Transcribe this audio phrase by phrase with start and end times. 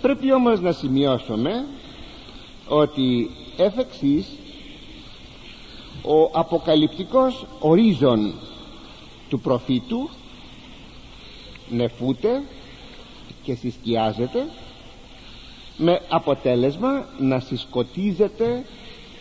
[0.00, 1.64] πρέπει όμως να σημειώσουμε
[2.68, 4.26] ότι εφ' εξής,
[6.02, 8.34] ο αποκαλυπτικός ορίζον
[9.28, 10.08] του προφήτου
[11.68, 12.42] νεφούται
[13.42, 14.46] και συσκιάζεται
[15.76, 18.64] με αποτέλεσμα να συσκοτίζεται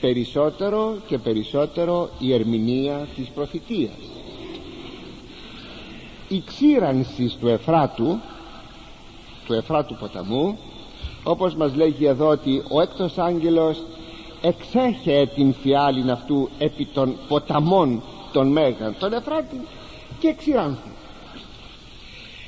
[0.02, 3.98] περισσότερο και περισσότερο η ερμηνεία της προφητείας.
[6.28, 8.20] Η ξύρανσης του Εφράτου
[9.50, 10.58] του Εφράτου ποταμού
[11.30, 13.84] όπως μας λέγει εδώ ότι ο έκτος άγγελος
[14.42, 19.62] εξέχε την φιάλην αυτού επί των ποταμών των Μέγαν τον Εφράτη
[20.20, 20.90] και ξύρανθη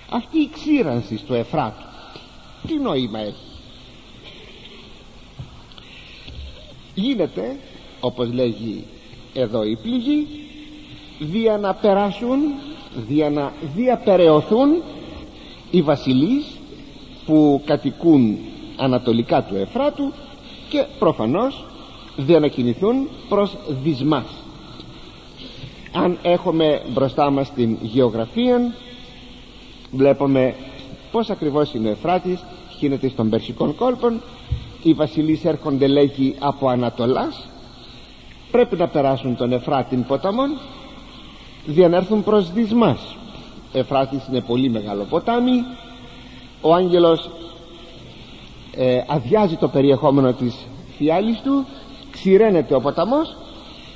[0.10, 1.84] αυτή η ξύρανση στο Εφράτου
[2.68, 3.46] τι νόημα έχει;
[6.96, 7.56] Γίνεται
[8.00, 8.84] όπως λέγει
[9.34, 10.28] εδώ η πληγή
[11.20, 12.40] δια να περάσουν
[13.08, 14.82] δια να διαπεραιωθούν
[15.72, 16.46] οι βασιλείς
[17.26, 18.38] που κατοικούν
[18.82, 20.12] ανατολικά του Εφράτου
[20.70, 21.66] και προφανώς
[22.18, 24.26] δια να κινηθούν προς δυσμάς.
[25.94, 28.74] Αν έχουμε μπροστά μας την γεωγραφία
[29.92, 30.56] βλέπουμε
[31.12, 32.44] πως ακριβώς είναι ο Εφράτης
[32.80, 34.22] γίνεται στον Περσικών κόλπων
[34.84, 37.48] οι βασιλείς έρχονται λέγει από Ανατολάς.
[38.52, 40.58] Πρέπει να περάσουν τον Εφράτην ποταμόν
[41.94, 43.16] έρθουν προς Δυσμάς.
[43.74, 45.64] Εφράτης είναι πολύ μεγάλο ποτάμι.
[46.62, 47.30] Ο άγγελος
[48.76, 50.56] ε, αδειάζει το περιεχόμενο της
[50.98, 51.66] φιάλης του
[52.12, 53.36] ξηραίνεται ο ποταμός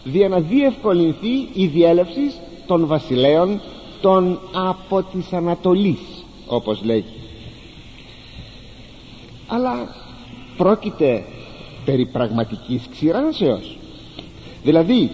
[0.04, 2.32] για να διευκολυνθεί η διέλευση
[2.66, 3.62] των βασιλέων
[4.02, 6.00] των από της Ανατολής
[6.48, 7.14] όπως λέγει
[9.48, 9.96] αλλά
[10.58, 11.24] πρόκειται
[11.86, 13.78] περί πραγματικής ξηράνσεως
[14.64, 15.12] δηλαδή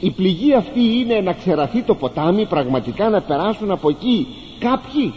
[0.00, 4.26] η πληγή αυτή είναι να ξεραθεί το ποτάμι πραγματικά να περάσουν από εκεί
[4.58, 5.12] κάποιοι.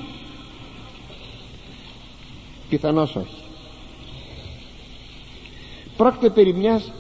[2.70, 3.45] Πιθανώς όχι
[5.98, 6.92] πρόκειται περί μιας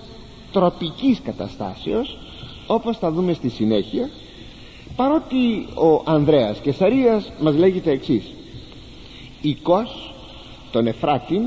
[0.52, 2.18] τροπικής καταστάσεως
[2.68, 4.10] όπως θα δούμε στη συνέχεια
[4.96, 8.24] παρότι ο Ανδρέας και Σαρίας μας λέγει το εξής.
[9.44, 10.14] Οικός
[10.72, 11.42] τον Εφράτην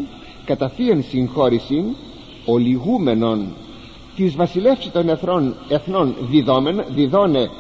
[0.45, 1.85] κατά θείαν συγχώρηση
[2.45, 3.47] ολιγούμενον
[4.17, 7.51] της βασιλεύση των εθνών, εθνών διδόμεν, διδώνε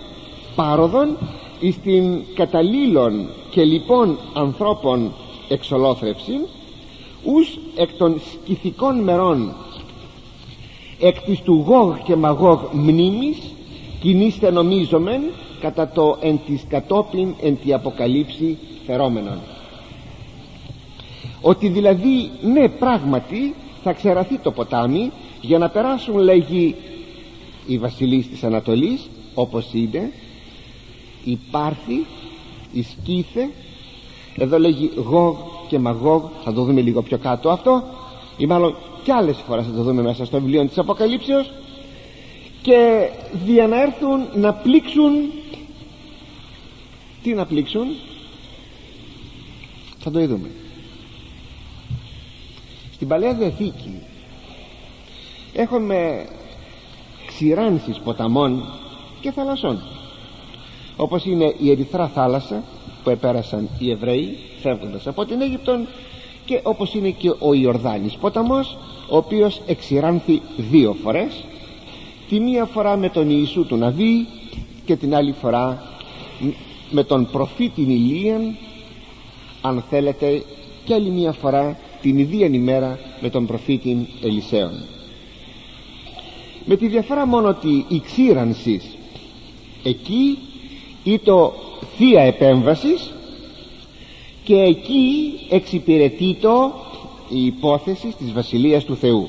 [0.55, 1.17] πάροδον
[1.61, 5.12] εις την καταλήλων και λοιπόν ανθρώπων
[5.49, 6.33] εξολόθρευση
[7.25, 9.55] ους εκ των σκηθικών μερών
[10.99, 13.39] εκ της του γόγ και μαγόγ μνήμης
[14.01, 15.21] κινήστε νομίζομεν
[15.61, 19.39] κατά το εν της κατόπιν εν τη αποκαλύψη φερόμενον.
[21.41, 25.11] Ότι δηλαδή ναι πράγματι θα ξεραθεί το ποτάμι
[25.41, 26.75] για να περάσουν λέγει
[27.67, 30.13] οι βασιλείς της Ανατολής όπως είναι
[31.25, 32.07] η Πάρθη
[32.73, 33.51] η Σκύθε
[34.37, 35.37] εδώ λέγει Γόγ
[35.69, 37.83] και Μαγόγ θα το δούμε λίγο πιο κάτω αυτό
[38.37, 38.75] ή μάλλον
[39.09, 41.51] κι άλλες φορές θα το δούμε μέσα στο βιβλίο της Αποκαλύψεως
[42.63, 43.09] και
[43.45, 45.13] για να έρθουν να πλήξουν
[47.23, 47.87] τι να πλήξουν
[49.99, 50.51] θα το είδουμε
[52.95, 54.03] στην Παλαιά Διαθήκη
[55.53, 56.27] έχουμε
[57.27, 58.65] ξηράνσεις ποταμών
[59.21, 59.83] και θαλασσών
[60.97, 62.63] όπως είναι η Ερυθρά θάλασσα
[63.03, 65.87] που επέρασαν οι Εβραίοι φεύγοντας από την Αίγυπτον
[66.49, 68.77] και όπως είναι και ο Ιορδάνης ποταμός
[69.09, 71.45] ο οποίος εξηράνθη δύο φορές.
[72.29, 74.27] Τη μία φορά με τον Ιησού του Ναβί
[74.85, 75.83] και την άλλη φορά
[76.91, 78.57] με τον προφήτη Ηλίαν
[79.61, 80.43] αν θέλετε
[80.85, 84.71] και άλλη μία φορά την ίδια ημέρα με τον προφήτη Ελισέων
[86.65, 88.85] με τη διαφορά μόνο ότι η ξύρανσης
[89.83, 90.39] εκεί
[91.05, 91.53] ή το
[91.97, 93.13] θεία επέμβασης
[94.49, 96.73] και εκεί εξυπηρετεί το
[97.29, 99.29] η υπόθεση της Βασιλείας του Θεού.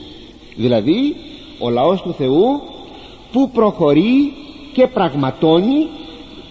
[0.56, 1.16] Δηλαδή
[1.60, 2.62] ο λαός του Θεού
[3.32, 4.34] που προχωρεί
[4.74, 5.88] και πραγματώνει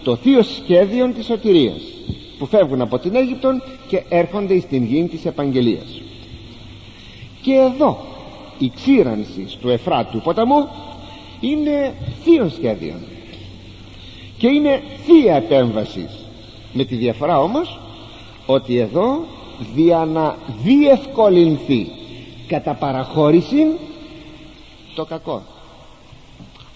[0.03, 1.81] το θείο σχέδιο της σωτηρίας
[2.37, 6.01] που φεύγουν από την Αίγυπτον και έρχονται στην γη της επαγγελίας.
[7.41, 7.97] Και εδώ
[8.59, 10.67] η ξύρανση του Εφράτου ποταμού
[11.39, 12.95] είναι θείο σχέδιο.
[14.37, 16.25] Και είναι θεία επέμβασης.
[16.73, 17.79] Με τη διαφορά όμως
[18.51, 19.25] ότι εδώ
[19.73, 21.87] δια να διευκολυνθεί
[22.47, 23.65] κατά παραχώρηση
[24.95, 25.43] το κακό.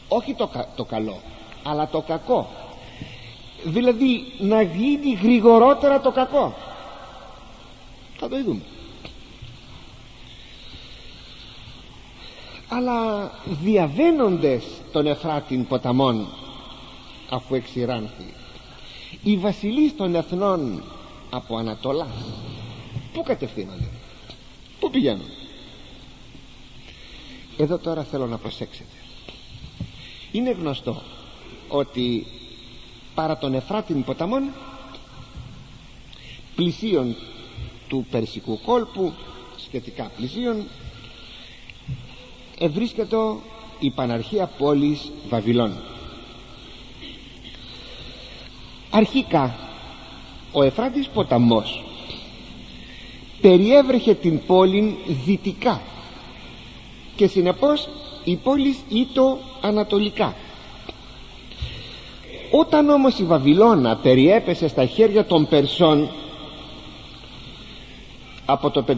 [0.07, 1.17] Όχι το, το καλό
[1.63, 2.49] αλλά το κακό.
[3.63, 6.53] Δηλαδή να γίνει γρηγορότερα το κακό.
[8.17, 8.61] Θα το δούμε.
[12.67, 13.31] Αλλά
[13.63, 16.27] διαβαίνοντες τον Εφράτην ποταμών
[17.29, 18.33] αφού εξηράνθη
[19.23, 20.83] οι βασιλείς των εθνών
[21.33, 22.25] από Ανατολάς.
[23.13, 23.89] Πού κατευθύνονται;
[24.79, 25.29] Πού πηγαίνουν.
[27.57, 28.95] Εδώ τώρα θέλω να προσέξετε.
[30.31, 31.01] Είναι γνωστό
[31.67, 32.25] ότι
[33.15, 34.49] παρά τον Εφράτην ποταμών
[36.55, 37.15] πλησίων
[37.87, 39.13] του Περσικού κόλπου
[39.57, 40.63] σχετικά πλησίων
[42.57, 43.17] ευρίσκεται
[43.79, 45.77] η Παναρχία πόλης Βαβυλών.
[48.89, 49.72] Αρχικά
[50.53, 51.83] ο Εφράτης ποταμός
[53.41, 55.81] περιέβρεχε την πόλη δυτικά
[57.15, 57.87] και συνεπώς
[58.23, 60.35] η πόλη ήτο ανατολικά
[62.51, 66.09] όταν όμως η Βαβυλώνα περιέπεσε στα χέρια των Περσών
[68.45, 68.93] από το 538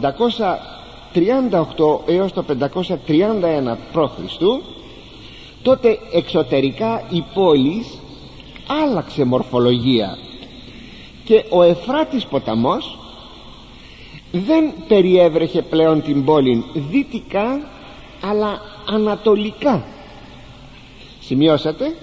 [2.06, 4.42] έως το 531 π.Χ.
[5.62, 7.86] τότε εξωτερικά η πόλη
[8.66, 10.18] άλλαξε μορφολογία
[11.26, 12.98] και ο Εφράτης ποταμός
[14.32, 17.68] δεν περιέβρεχε πλέον την πόλη δυτικά
[18.20, 19.84] αλλά ανατολικά.
[21.20, 21.94] Σημειώσατε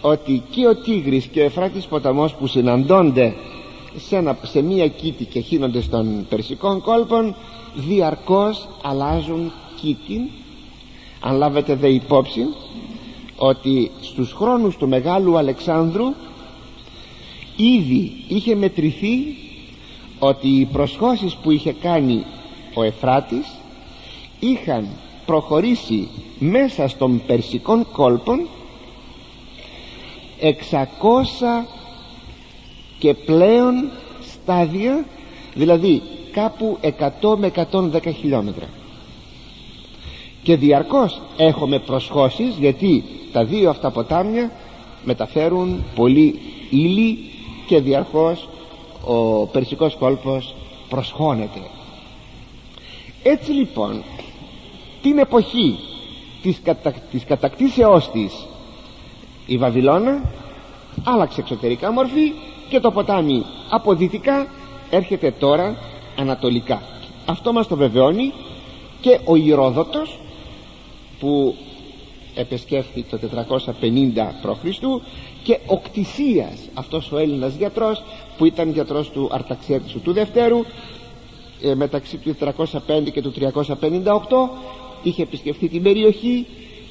[0.00, 3.34] ότι και ο Τίγρης και ο Εφράτης ποταμός που συναντώνται
[3.96, 7.34] σε, ένα, σε μία κήτη και χύνονται στον Περσικών κόλπων
[7.74, 10.30] διαρκώς αλλάζουν κήτη.
[11.20, 12.46] Αν λάβετε δε υπόψη
[13.36, 16.04] ότι στους χρόνους του Μεγάλου Αλεξάνδρου
[17.56, 19.36] ήδη είχε μετρηθεί
[20.18, 22.24] ότι οι προσχώσεις που είχε κάνει
[22.74, 23.46] ο Εφράτης
[24.40, 24.88] είχαν
[25.26, 26.08] προχωρήσει
[26.38, 28.46] μέσα στον Περσικών κόλπων
[30.40, 30.46] 600
[32.98, 35.04] και πλέον στάδια
[35.54, 38.68] δηλαδή κάπου 100 με 110 χιλιόμετρα.
[40.42, 44.50] Και διαρκώς έχουμε προσχώσεις γιατί τα δύο αυτά ποτάμια
[45.04, 47.18] μεταφέρουν πολύ ύλη
[47.66, 48.48] και διαρκώς
[49.04, 50.54] ο Περσικός κόλπος
[50.88, 51.60] προσχώνεται.
[53.22, 54.02] Έτσι λοιπόν
[55.02, 55.78] την εποχή
[56.42, 56.90] της, κατα...
[57.10, 58.46] της κατακτήσεώς της
[59.46, 60.22] η Βαβυλώνα
[61.04, 62.32] άλλαξε εξωτερικά μορφή
[62.68, 64.46] και το ποτάμι από δυτικά
[64.90, 65.76] έρχεται τώρα
[66.16, 66.82] ανατολικά.
[67.26, 68.32] Αυτό μας το βεβαιώνει
[69.00, 70.18] και ο Ηρόδοτος
[71.20, 71.54] που
[72.36, 73.70] επεσκέφθη το 450
[74.42, 74.78] π.Χ.
[75.42, 78.02] και ο Κτησίας αυτός ο Έλληνας γιατρός
[78.38, 80.58] που ήταν γιατρός του Αρταξέρτησου του Δευτέρου
[81.62, 83.42] ε, μεταξύ του 405 και του 358
[85.02, 86.46] είχε επισκεφθεί την περιοχή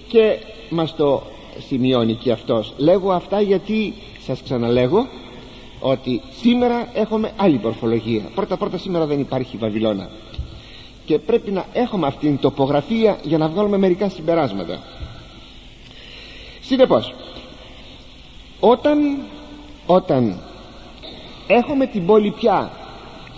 [0.07, 0.37] και
[0.69, 1.21] μας το
[1.67, 2.73] σημειώνει και αυτός.
[2.77, 3.93] Λέγω αυτά γιατί
[4.25, 5.07] σας ξαναλέγω
[5.79, 8.21] ότι σήμερα έχουμε άλλη μορφολογία.
[8.35, 10.09] Πρώτα πρώτα σήμερα δεν υπάρχει Βαβυλώνα.
[11.05, 14.79] Και πρέπει να έχουμε αυτήν την τοπογραφία για να βγάλουμε μερικά συμπεράσματα
[16.67, 17.13] συνεπώς
[18.59, 18.97] όταν
[19.85, 20.39] όταν
[21.47, 22.71] έχουμε την πόλη πια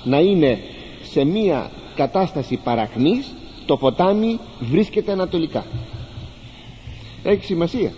[0.03, 0.59] να είναι
[1.03, 3.33] σε μία κατάσταση παραχνής
[3.65, 5.65] το ποτάμι βρίσκεται ανατολικά.
[7.23, 7.93] Έχει σημασία.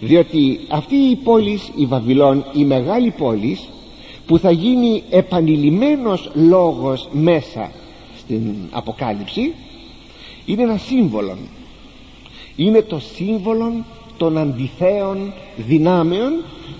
[0.00, 3.68] Διότι αυτή η πόλης η Βαβυλών η μεγάλη πόλης
[4.26, 7.70] που θα γίνει επανειλημμένος λόγος μέσα
[8.18, 9.54] στην Αποκάλυψη
[10.46, 11.36] είναι ένα σύμβολο
[12.56, 13.84] είναι το σύμβολο
[14.16, 16.32] των αντιθέων δυνάμεων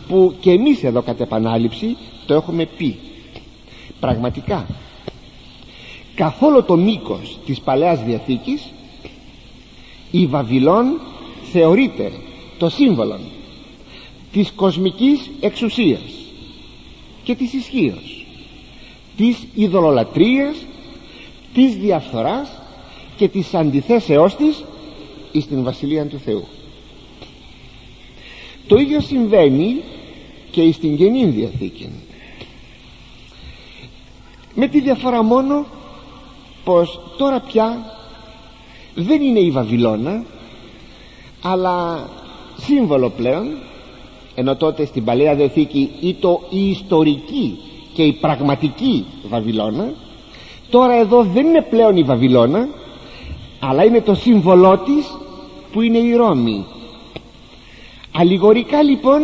[0.09, 2.97] που και εμείς εδώ κατ' επανάληψη το έχουμε πει.
[4.01, 4.67] Πραγματικά
[6.15, 8.71] καθόλου το μήκος της Παλαιάς Διαθήκης
[10.11, 11.01] η Βαβυλών
[11.53, 12.13] θεωρείται
[12.59, 13.19] το σύμβολο
[14.33, 16.01] της κοσμικής εξουσίας
[17.23, 18.27] και της ισχύως
[19.17, 20.57] της ειδωλολατρίας
[21.55, 22.49] της διαφθοράς
[23.17, 24.65] και της αντιθέσεώς της
[25.35, 26.45] εις την Βασιλεία του Θεού.
[28.67, 29.83] Το ίδιο συμβαίνει
[30.51, 31.89] και στην Καινή Διαθήκη.
[34.55, 35.67] Με τη διαφορά μόνο
[36.65, 37.79] πως τώρα πια
[38.95, 40.25] δεν είναι η Βαβυλώνα
[41.43, 42.09] αλλά
[42.57, 43.57] σύμβολο πλέον
[44.35, 47.59] ενώ τότε στην Παλαιά Διαθήκη ήταν η ιστορική
[47.95, 49.93] και η πραγματική Βαβυλώνα
[50.71, 52.69] τώρα εδώ δεν είναι πλέον η Βαβυλώνα
[53.61, 55.07] αλλά είναι το σύμβολό της
[55.75, 56.65] που είναι η Ρώμη
[58.13, 59.23] αλληγορικά λοιπόν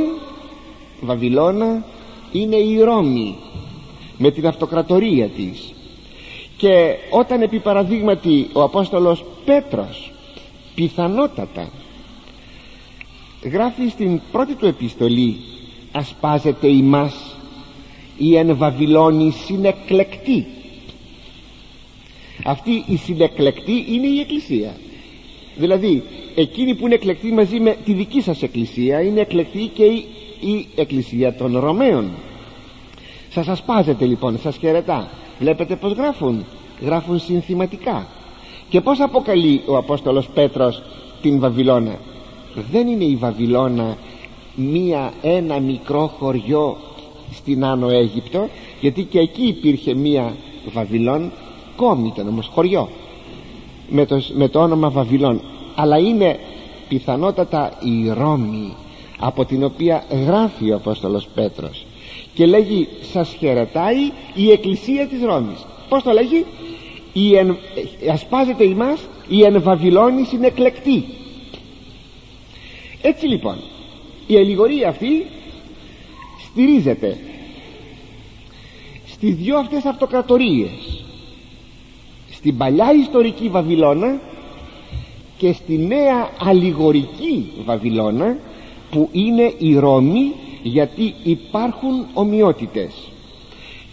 [1.01, 1.85] Βαβυλώνα
[2.33, 3.37] είναι η Ρώμη
[4.19, 5.73] με την αυτοκρατορία της.
[6.57, 10.13] Και όταν επί παραδείγματι ο Απόστολος Πέτρος
[10.75, 11.69] πιθανότατα
[13.43, 15.37] γράφει στην πρώτη του επιστολή
[15.93, 17.15] ασπάζεται ημάς
[18.19, 20.47] η εν Βαβυλώνη συνεκλεκτή
[22.45, 24.75] αυτή η συνεκλεκτή είναι η Εκκλησία
[25.57, 26.03] δηλαδή
[26.35, 30.05] εκείνη που είναι εκλεκτή μαζί με τη δική σας Εκκλησία είναι εκλεκτή και η,
[30.41, 32.11] η Εκκλησία των Ρωμαίων.
[33.31, 35.09] Σας ασπάζεται λοιπόν σας χαιρετά.
[35.39, 36.45] Βλέπετε πως γράφουν;
[36.81, 38.07] Γράφουν συνθηματικά.
[38.69, 40.83] Και πως αποκαλεί ο Απόστολος Πέτρος
[41.23, 41.99] την Βαβυλώνα;
[42.71, 43.97] Δεν είναι η Βαβυλώνα
[44.55, 46.77] μία ένα μικρό χωριό
[47.33, 48.49] στην Άνω Αίγυπτο
[48.81, 50.35] γιατί και εκεί υπήρχε μία
[50.73, 51.33] Βαβυλών
[51.77, 52.89] κόμι ήταν όμως χωριό
[53.91, 55.41] με το, με το όνομα Βαβυλών.
[55.75, 56.39] Αλλά είναι
[56.89, 58.75] πιθανότατα η Ρώμη
[59.19, 61.85] από την οποία γράφει ο Απόστολος Πέτρος
[62.35, 66.45] και λέγει σας χαιρετάει η Εκκλησία της Ρώμης πως το λέγει;
[67.13, 67.57] Η εν,
[68.13, 71.05] ασπάζεται ημάς η εν Βαβυλώνη συνεκλεκτή
[73.03, 73.57] έτσι λοιπόν
[74.27, 75.27] η αλληγορία αυτή
[76.51, 77.19] στηρίζεται
[79.07, 80.90] στις δυο αυτές αυτοκρατορίες
[82.41, 84.21] στην παλιά ιστορική Βαβυλώνα
[85.37, 88.37] και στη νέα αλληγορική Βαβυλώνα
[88.91, 90.33] που είναι η Ρώμη
[90.63, 92.93] γιατί υπάρχουν ομοιότητες.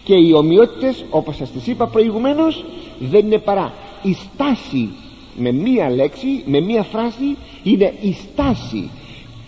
[0.04, 2.64] Και οι ομοιότητες όπως σας τις είπα προηγουμένως
[2.98, 3.72] δεν είναι παρά.
[4.02, 4.88] Η στάση
[5.36, 8.90] με μία λέξη, με μία φράση είναι η στάση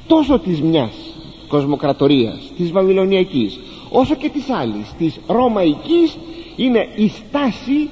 [0.07, 0.93] τόσο της μιας
[1.49, 3.59] κοσμοκρατορίας της Βαβυλωνιακής
[3.91, 6.17] όσο και της άλλης της Ρωμαϊκής
[6.57, 7.89] είναι η στάση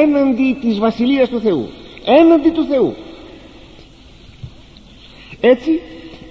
[0.00, 1.68] έναντι της Βασιλείας του Θεού.
[2.04, 2.94] Έναντι του Θεού.
[5.40, 5.80] Έτσι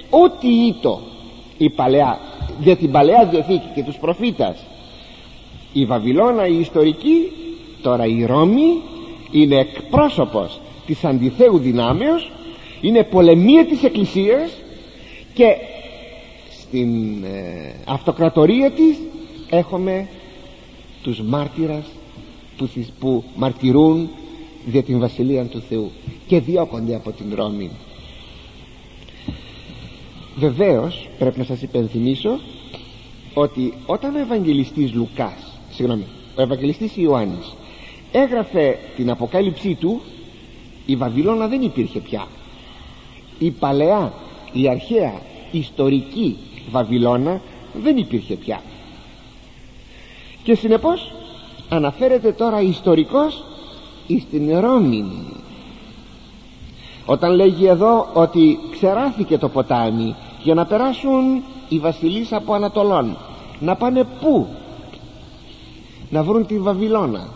[0.09, 1.01] ό,τι ήτο
[1.57, 2.19] η παλαιά
[2.59, 4.65] για την παλαιά διαθήκη και τους προφήτας
[5.73, 7.31] η Βαβυλώνα η ιστορική
[7.81, 8.81] τώρα η Ρώμη
[9.31, 12.31] είναι εκπρόσωπος της αντιθέου δυνάμεως
[12.81, 14.51] είναι πολεμία της Εκκλησίας
[15.33, 15.55] και
[16.49, 18.97] στην ε, αυτοκρατορία της
[19.49, 20.07] έχουμε
[21.03, 21.85] τους μάρτυρας
[22.57, 24.09] που, που μαρτυρούν
[24.65, 25.91] για την Βασιλεία του Θεού
[26.27, 27.69] και διώκονται από την Ρώμη.
[30.35, 32.39] Βεβαίως πρέπει να σας υπενθυμίσω
[33.33, 36.05] ότι όταν ο Ευαγγελιστής Λουκάς συγγνώμη,
[36.35, 37.53] ο Ευαγγελιστής Ιωάννης
[38.11, 40.01] έγραφε την αποκάλυψή του
[40.85, 42.27] η Βαβυλώνα δεν υπήρχε πια.
[43.39, 44.13] Η παλαιά,
[44.53, 46.37] η αρχαία ιστορική
[46.71, 47.41] Βαβυλώνα
[47.73, 48.61] δεν υπήρχε πια.
[50.43, 51.11] Και συνεπώς
[51.73, 53.43] αναφέρεται τώρα ιστορικός
[54.27, 55.05] στην Ρώμη.
[57.05, 63.17] Όταν λέγει εδώ ότι ξεράθηκε το ποτάμι για να περάσουν οι βασιλείς από Ανατολών
[63.59, 64.47] να πάνε πού;
[66.09, 67.27] Να βρουν τη Βαβυλώνα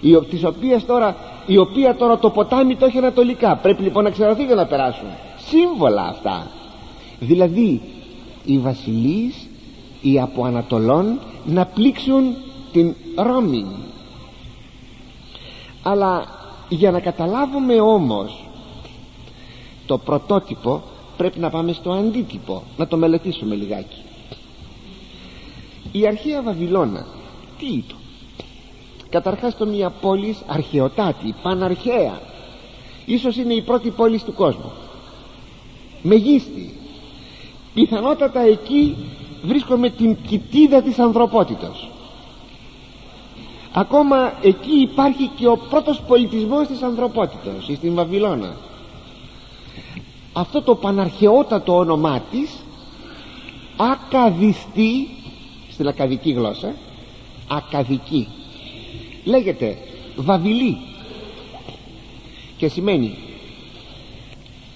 [0.00, 3.56] η, της οποίας τώρα, η οποία τώρα το ποτάμι το έχει ανατολικά.
[3.56, 5.06] Πρέπει λοιπόν να ξεραθεί για να περάσουν.
[5.36, 6.46] Σύμβολα αυτά.
[7.20, 7.80] Δηλαδή
[8.44, 9.48] οι βασιλείς
[10.02, 12.34] οι από Ανατολών να πλήξουν
[12.74, 13.66] την Ρώμη.
[15.82, 16.24] Αλλά
[16.68, 18.44] για να καταλάβουμε όμως
[19.86, 20.82] το πρωτότυπο
[21.16, 22.62] πρέπει να πάμε στο αντίτυπο.
[22.76, 24.02] Να το μελετήσουμε λιγάκι.
[25.92, 27.06] Η αρχαία Βαβυλώνα
[27.58, 27.96] τι ήταν
[29.10, 32.20] καταρχάς το μια πόλης αρχαιοτάτη, παναρχαία.
[33.06, 34.72] Ίσως είναι η πρώτη πόλη του κόσμου.
[36.02, 36.78] Μεγίστη.
[37.74, 38.96] Πιθανότατα εκεί
[39.44, 41.88] βρίσκομαι την κοιτίδα της ανθρωπότητος
[43.74, 48.56] ακόμα εκεί υπάρχει και ο πρώτος πολιτισμός της ανθρωπότητας στην Βαβυλώνα.
[50.32, 52.50] Αυτό το παναρχαιότατο όνομά της
[53.76, 55.08] ακαδιστή
[55.70, 56.74] στην ακαδική γλώσσα
[57.48, 58.28] ακαδική.
[59.24, 59.78] Λέγεται
[60.16, 60.76] Βαβυλή
[62.56, 63.18] και σημαίνει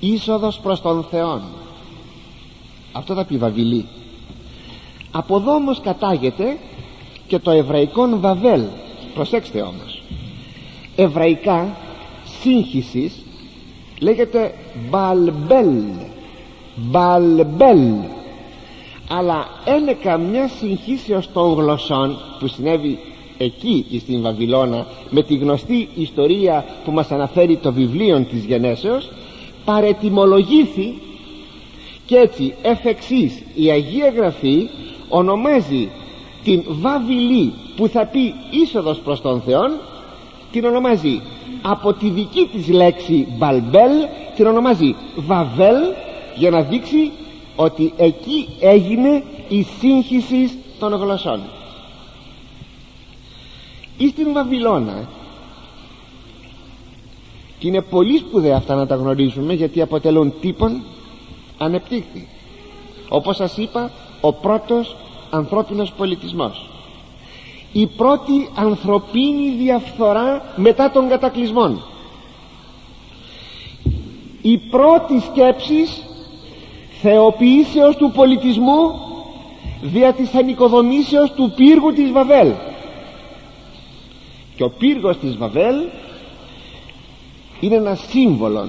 [0.00, 1.42] είσοδος προς τον Θεόν.
[2.92, 3.86] Αυτό θα πει Βαβυλή.
[5.10, 6.58] Από εδώ όμως κατάγεται
[7.26, 8.62] και το εβραϊκό Βαβέλ
[9.18, 10.02] προσέξτε όμως.
[10.96, 11.76] Εβραϊκά
[12.40, 13.12] σύγχυσις
[14.00, 14.54] λέγεται
[14.90, 15.82] Μπαλμπέλ.
[16.76, 17.92] Μπαλμπέλ.
[19.08, 19.46] Αλλά
[19.78, 22.98] είναι καμιά συγχύσεως των γλωσσών που συνέβη
[23.38, 29.10] εκεί στην Βαβυλώνα με τη γνωστή ιστορία που μας αναφέρει το βιβλίο της γενέσεως
[29.64, 30.94] παρετιμολογήθη
[32.06, 34.68] και έτσι εφ' εξής, η Αγία Γραφή
[35.08, 35.88] ονομάζει
[36.44, 39.62] την Βαβυλή που θα πει είσοδος προς τον Θεό
[40.52, 41.20] την ονομάζει
[41.62, 43.90] από τη δική της λέξη Μπαλμπέλ
[44.36, 45.76] την ονομάζει Βαβέλ
[46.36, 47.10] για να δείξει
[47.56, 51.40] ότι εκεί έγινε η σύγχυση των γλωσσών.
[53.98, 55.08] Ή στην Βαβυλώνα
[57.58, 60.82] και είναι πολύ σπουδαία αυτά να τα γνωρίζουμε γιατί αποτελούν τύπον
[61.58, 62.28] ανεπτύχθη.
[63.08, 63.90] Όπως σας είπα
[64.20, 64.96] ο πρώτος
[65.30, 66.70] ανθρώπινος πολιτισμός.
[67.72, 71.82] Η πρώτη ανθρωπίνη διαφθορά μετά των κατακλυσμών
[74.42, 76.02] η πρώτη σκέψης
[77.00, 79.00] θεοποιήσεως του πολιτισμού
[79.82, 82.52] δια της ανοικοδομήσεως του πύργου της Βαβέλ.
[84.56, 85.74] Και ο πύργος της Βαβέλ
[87.60, 88.68] είναι ένα σύμβολο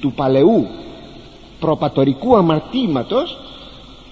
[0.00, 0.66] του παλαιού
[1.60, 3.38] προπατορικού αμαρτήματος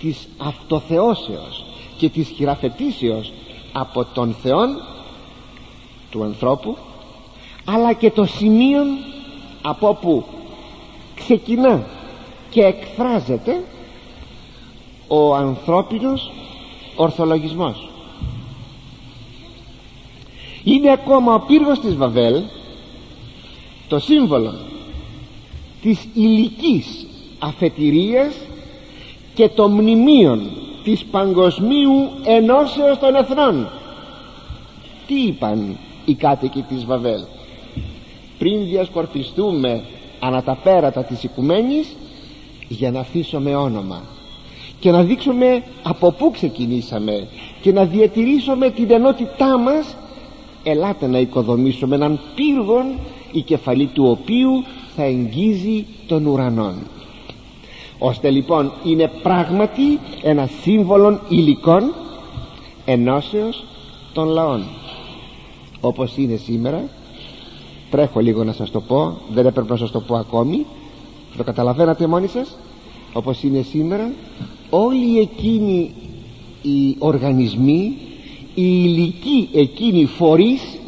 [0.03, 1.65] της αυτοθεώσεως
[1.97, 3.33] και της χειραφετήσεως
[3.73, 4.69] από τον Θεόν
[6.11, 6.77] του ανθρώπου
[7.65, 8.81] αλλά και το σημείο
[9.63, 10.25] από όπου
[11.15, 11.87] ξεκινά
[12.51, 13.65] και εκφράζεται
[15.09, 16.33] ο ανθρώπινος
[16.97, 17.89] ορθολογισμός.
[20.65, 22.43] Είναι ακόμα ο πύργος της Βαβέλ
[23.89, 24.55] το σύμβολο
[25.83, 27.07] της υλικής
[27.39, 28.35] αφετηρίας
[29.35, 30.51] και των μνημείων
[30.85, 33.69] της παγκοσμίου ενώσεως των εθνών.
[35.07, 37.21] Τι είπαν οι κάτοικοι της Βαβέλ;
[38.39, 39.83] Πριν διασκορπιστούμε
[40.21, 41.97] ανά τα πέρατα της οικουμένης
[42.69, 44.03] για να αφήσουμε όνομα
[44.81, 47.27] και να δείξουμε από πού ξεκινήσαμε
[47.61, 49.97] και να διατηρήσουμε την ενότητά μας
[50.63, 52.85] ελάτε να οικοδομήσουμε έναν πύργον
[53.33, 54.65] η κεφαλή του οποίου
[54.97, 56.75] θα εγγίζει τον ουρανόν
[58.05, 61.95] ώστε λοιπόν είναι πράγματι ένα σύμβολο υλικών
[62.85, 63.65] ενώσεως
[64.13, 64.65] των λαών.
[65.81, 66.83] Όπως είναι σήμερα
[67.91, 70.67] τρέχω λίγο να σας το πω δεν έπρεπε να σας το πω ακόμη.
[71.37, 72.57] Το καταλαβαίνατε μόνοι σας;
[73.13, 74.13] Όπως είναι σήμερα
[74.71, 75.95] όλοι εκείνοι
[76.63, 77.97] οι οργανισμοί
[78.55, 80.79] οι υλικοί εκείνοι φορείς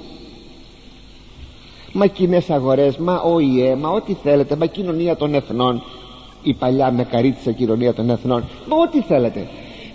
[1.93, 5.83] μα κοινές αγορές, μα ΟΗΕ, μα ό,τι θέλετε, μα κοινωνία των εθνών
[6.45, 8.45] η παλιά με καρίτσα κοινωνία των εθνών.
[8.69, 9.49] Μα ό,τι θέλετε.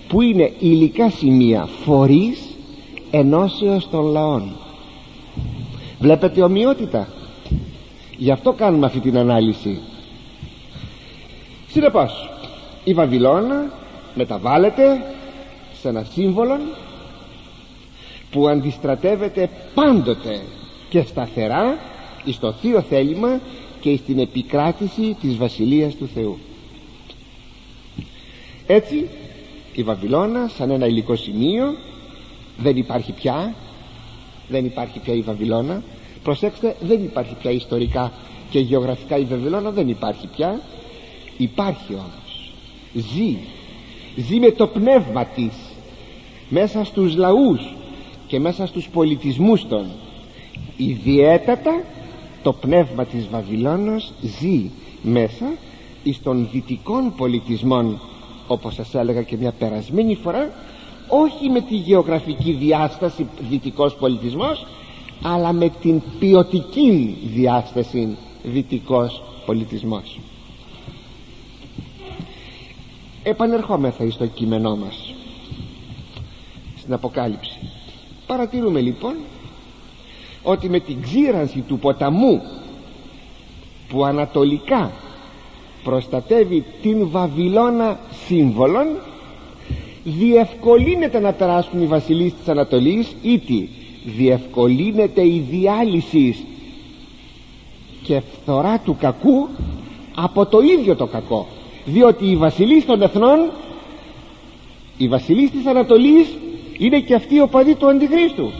[0.08, 2.50] Που είναι υλικά σημεία φορείς
[3.12, 4.52] ενώσεως των λαών.
[6.00, 7.08] Βλέπετε ομοιότητα.
[8.18, 9.80] Γι' αυτό κάνουμε αυτή την ανάλυση.
[11.68, 12.30] Συνεπώς
[12.84, 13.72] η Βαβυλώνα
[14.16, 15.06] μεταβάλλεται
[15.82, 16.58] σε ένα σύμβολο
[18.32, 20.42] που αντιστρατεύεται πάντοτε
[20.90, 21.78] και σταθερά
[22.32, 23.40] στο θείο θέλημα
[23.80, 26.38] και στην επικράτηση της Βασιλείας του Θεού
[28.72, 29.08] έτσι
[29.74, 31.76] η Βαβυλώνα σαν ένα υλικό σημείο
[32.58, 33.56] δεν υπάρχει πια
[34.50, 35.84] δεν υπάρχει πια η Βαβυλώνα.
[36.24, 38.12] Προσέξτε δεν υπάρχει πια ιστορικά
[38.50, 40.62] και γεωγραφικά η Βαβυλώνα δεν υπάρχει πια.
[41.38, 42.52] Υπάρχει όμως.
[42.94, 43.38] Ζει.
[44.16, 45.54] Ζει με το πνεύμα της
[46.50, 47.74] μέσα στους λαούς
[48.28, 49.86] και μέσα στους πολιτισμούς των.
[50.78, 51.84] Ιδιαίτατα
[52.44, 54.70] το πνεύμα της Βαβυλώνος ζει
[55.02, 55.46] μέσα
[56.04, 58.00] εις των δυτικών πολιτισμών
[58.52, 60.50] όπως σας έλεγα και μια περασμένη φορά
[61.08, 64.66] όχι με τη γεωγραφική διάσταση δυτικός πολιτισμός
[65.22, 70.20] αλλά με την ποιοτική διάσταση δυτικός πολιτισμός.
[73.24, 75.14] Επανερχόμεθα στο κείμενό μας
[76.78, 77.60] στην Αποκάλυψη.
[78.28, 79.16] Παρατηρούμε λοιπόν
[80.44, 82.42] ότι με την ξύρανση του ποταμού
[83.90, 84.92] που ανατολικά
[85.90, 88.88] προστατεύει την Βαβυλώνα σύμβολον
[90.04, 93.70] διευκολύνεται να περάσουν οι βασιλείς της Ανατολής ήτι
[94.04, 96.36] διευκολύνεται η διάλυση
[98.04, 99.48] και φθορά του κακού
[100.16, 101.48] από το ίδιο το κακό.
[101.86, 103.52] Διότι οι βασιλείς των εθνών
[104.98, 106.28] οι βασιλείς της Ανατολής
[106.78, 108.52] είναι και αυτοί ο παδί του Αντιχρίστου.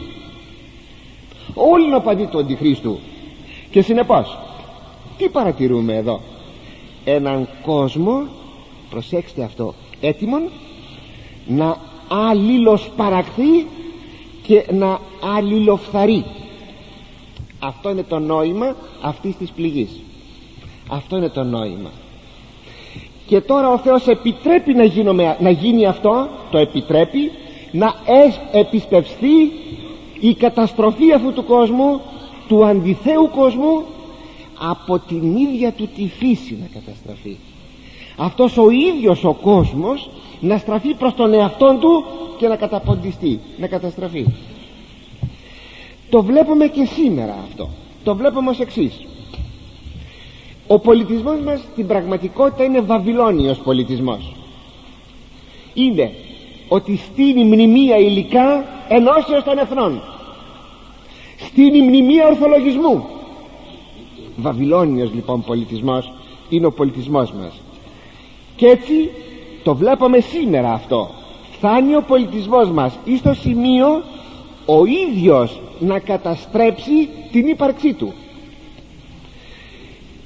[1.54, 2.98] Όλοι είναι ο παδί του Αντιχρίστου.
[3.70, 4.38] Και συνεπώς
[5.18, 6.20] τι παρατηρούμε εδώ;
[7.04, 8.26] Έναν κόσμο
[8.90, 10.42] προσέξτε αυτό έτοιμον
[11.46, 11.76] να
[12.08, 13.66] αλληλοσπαραχθεί
[14.42, 14.98] και να
[15.36, 16.24] αλληλοφθαρεί.
[17.58, 20.00] Αυτό είναι το νόημα αυτής της πληγής.
[20.88, 21.90] Αυτό είναι το νόημα.
[23.26, 27.30] Και τώρα ο Θεός επιτρέπει να, γίνουμε, να γίνει αυτό το επιτρέπει
[27.72, 27.94] να
[28.52, 29.52] επισπευστεί
[30.20, 32.00] η καταστροφή αυτού του κόσμου
[32.48, 33.84] του αντιθέου κόσμου
[34.62, 37.36] από την ίδια του τη φύση να καταστραφεί.
[38.16, 42.04] Αυτός ο ίδιος ο κόσμος να στραφεί προς τον εαυτό του
[42.38, 44.26] και να καταποντιστεί να καταστραφεί.
[46.10, 47.68] Το βλέπουμε και σήμερα αυτό.
[48.04, 49.06] Το βλέπουμε ως εξής.
[50.66, 54.34] Ο πολιτισμός μας στην πραγματικότητα είναι βαβυλώνιος πολιτισμός.
[55.74, 56.12] Είναι
[56.68, 60.02] ότι στείνει μνημεία υλικά ενώσεως των εθνών.
[61.36, 63.04] Στείνει μνημεία ορθολογισμού
[64.40, 66.12] βαβυλώνιος λοιπόν πολιτισμός
[66.48, 67.52] είναι ο πολιτισμός μας.
[68.56, 69.10] Και έτσι
[69.62, 71.10] το βλέπουμε σήμερα αυτό.
[71.52, 74.02] Φτάνει ο πολιτισμός μας ή στο σημείο
[74.66, 78.12] ο ίδιος να καταστρέψει την ύπαρξή του.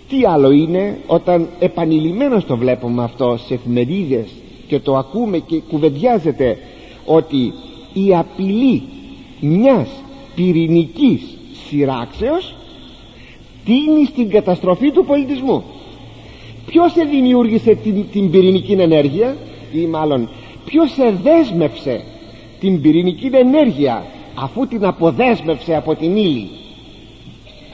[0.08, 4.28] Τι άλλο είναι όταν επανειλημμένως το βλέπουμε αυτό σε εφημερίδες
[4.66, 6.58] και το ακούμε και κουβεντιάζεται
[7.06, 7.52] ότι
[7.92, 8.82] η απειλή
[9.40, 9.88] μιας
[10.34, 11.22] πυρηνικής
[11.68, 12.54] σειράξεως
[13.64, 15.64] τίνει στην καταστροφή του πολιτισμού.
[16.66, 19.36] Ποιος δημιούργησε την, την πυρηνική ενέργεια
[19.72, 20.28] ή μάλλον
[20.64, 22.04] ποιος εδέσμευσε
[22.60, 26.48] την πυρηνική ενέργεια αφού την αποδέσμευσε από την ύλη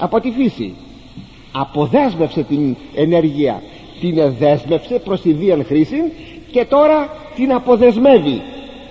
[0.01, 0.75] από τη φύση.
[1.53, 3.63] Αποδέσμευσε την ενέργεια
[4.01, 6.13] την εδέσμευσε προς τη βίαν χρήση
[6.51, 8.43] και τώρα την αποδεσμεύει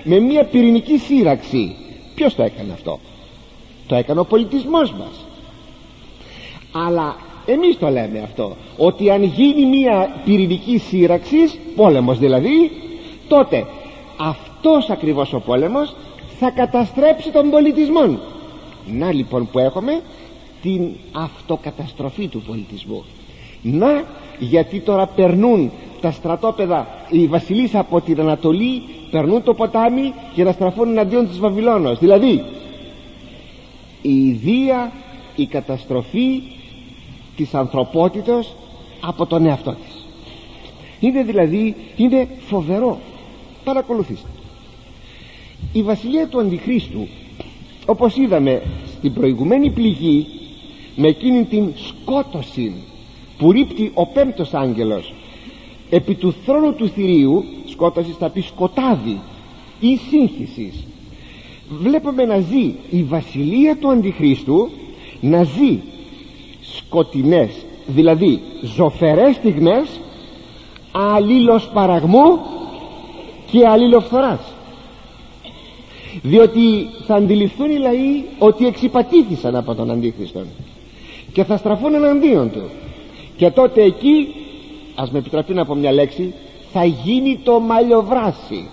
[0.03, 1.75] με μια πυρηνική σύραξη.
[2.15, 2.99] Ποιος το έκανε αυτό;
[3.88, 5.25] Το έκανε ο πολιτισμός μας
[6.71, 11.38] αλλά εμείς το λέμε αυτό ότι αν γίνει μια πυρηνική σύραξη
[11.75, 12.71] πόλεμος δηλαδή
[13.27, 13.65] τότε
[14.17, 15.95] αυτός ακριβώς ο πόλεμος
[16.39, 18.19] θα καταστρέψει τον πολιτισμό.
[18.86, 20.01] Να λοιπόν που έχουμε
[20.62, 23.03] την αυτοκαταστροφή του πολιτισμού.
[23.62, 24.03] Να
[24.39, 30.51] γιατί τώρα περνούν τα στρατόπεδα οι βασιλείς από την Ανατολή περνούν το ποτάμι και να
[30.51, 31.99] στραφούν εναντίον της Βαβυλώνος.
[31.99, 32.43] Δηλαδή
[34.01, 34.91] η ιδία
[35.36, 36.41] η καταστροφή
[37.39, 38.56] της ανθρωπότητος
[39.02, 40.06] από τον εαυτό της.
[40.99, 42.99] Είναι δηλαδή είναι φοβερό.
[43.63, 44.28] Παρακολουθήστε.
[45.73, 47.08] Η βασιλεία του Αντιχρίστου
[47.86, 48.62] όπως είδαμε
[48.97, 50.25] στην προηγουμένη πληγή
[50.95, 52.73] με εκείνη την σκότωση
[53.38, 55.13] που ρίπτει ο πέμπτος άγγελος
[55.89, 59.19] επί του θρόνου του θηρίου σκότωσης θα πει σκοτάδι
[59.80, 60.86] ή σύγχυσης
[61.69, 64.69] βλέπουμε να ζει η βασιλεία του Αντιχρίστου
[65.21, 65.80] να ζει
[66.77, 67.49] σκοτεινές
[67.88, 69.88] δηλαδή ζωφερές στιγμές
[71.73, 72.39] παραγμού
[73.51, 74.39] και αλληλοφθοράς
[76.21, 80.45] διότι θα αντιληφθούν οι λαοί ότι εξυπατήθησαν από τον Αντίχριστον
[81.34, 82.62] και θα στραφούν εναντίον του.
[83.38, 84.27] Και τότε εκεί
[84.95, 86.34] ας με επιτραπεί να πω μια λέξη
[86.71, 88.67] θα γίνει το μαλλιοβράσι.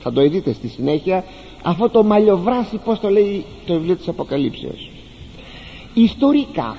[0.00, 1.24] Θα το δείτε στη συνέχεια
[1.62, 4.90] αυτό το μαλλιοβράσι πως το λέει το βιβλίο της Αποκαλύψεως
[5.96, 6.76] ιστορικά.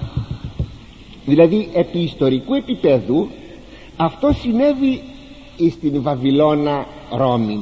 [1.26, 3.30] Δηλαδή επί ιστορικού επίπεδου
[3.98, 5.04] αυτό συνέβη
[5.72, 7.60] στην Βαβυλώνα Ρώμη.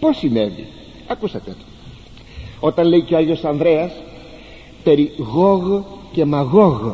[0.00, 0.66] Πως συνέβη;
[1.06, 1.64] Ακούσατε το.
[2.60, 3.92] Όταν λέει και ο Άγιος Ανδρέας
[4.82, 6.92] περί Γόγ και Μαγόγ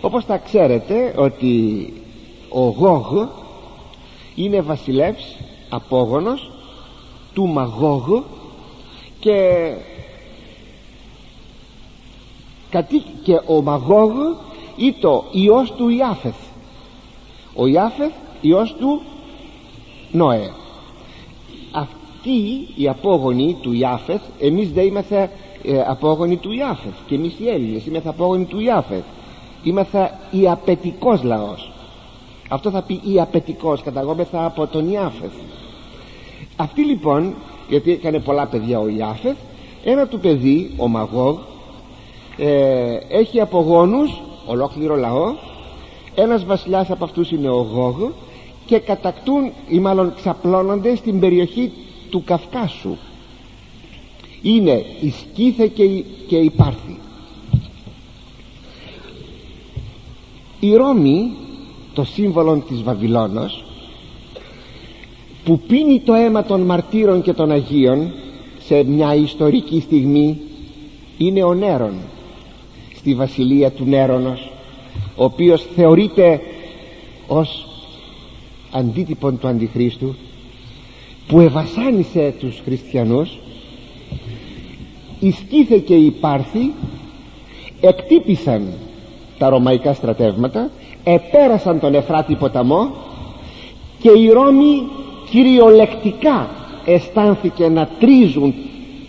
[0.00, 1.92] όπως θα ξέρετε ότι
[2.48, 3.26] ο Γόγ
[4.34, 5.36] είναι βασιλεύς
[5.68, 6.50] απόγονος
[7.34, 8.22] του Μαγόγ
[9.20, 9.68] και
[13.22, 14.12] και ο Μαγόγ
[15.00, 16.36] το ιός του Ιάφεθ.
[17.54, 19.02] Ο Ιάφεθ ιός του
[20.12, 20.50] Νόε.
[21.72, 25.30] Αυτοί οι απόγονοι του Ιάφεθ εμείς δεν είμαστε
[25.62, 26.94] ε, απόγονοι του Ιάφεθ.
[27.06, 29.04] Και εμείς οι Έλληνες είμαστε απόγονοι του Ιάφεθ.
[29.62, 31.72] Είμαστε ιαπετικός λαός.
[32.48, 35.32] Αυτό θα πει ιαπετικός καταγόμεθα από τον Ιάφεθ.
[36.56, 37.34] Αυτοί λοιπόν
[37.68, 39.36] γιατί έκανε πολλά παιδιά ο Ιάφεθ
[39.84, 41.36] ένα του παιδί ο Μαγόγ
[42.36, 45.34] ε, έχει απογόνους ολόκληρο λαό.
[46.14, 48.10] Ένας βασιλιάς από αυτούς είναι ο Γόγ
[48.66, 51.72] και κατακτούν ή μάλλον ξαπλώνονται στην περιοχή
[52.10, 52.96] του Καυκάσου.
[54.42, 56.98] Είναι η Σκύθε και η, και η Πάρθη.
[60.60, 61.32] Η Ρώμη
[61.94, 63.64] το σύμβολο της Βαβυλώνος
[65.44, 68.12] που πίνει το αίμα των μαρτύρων και των Αγίων
[68.64, 70.40] σε μια ιστορική στιγμή
[71.18, 71.92] είναι ο Νέρον
[73.02, 74.50] στη βασιλεία του Νέρονος
[75.16, 76.40] ο οποίος θεωρείται
[77.26, 77.66] ως
[78.70, 80.14] αντίτυπον του Αντιχρίστου
[81.26, 83.38] που ευασάνισε τους χριστιανούς
[85.20, 86.72] οι Σκύθε και οι Πάρθοι
[87.80, 88.72] εκτύπησαν
[89.38, 90.70] τα ρωμαϊκά στρατεύματα
[91.04, 92.94] επέρασαν τον Εφράτη ποταμό
[93.98, 94.82] και η Ρώμη
[95.30, 96.50] κυριολεκτικά
[96.84, 98.54] αισθάνθηκε να τρίζουν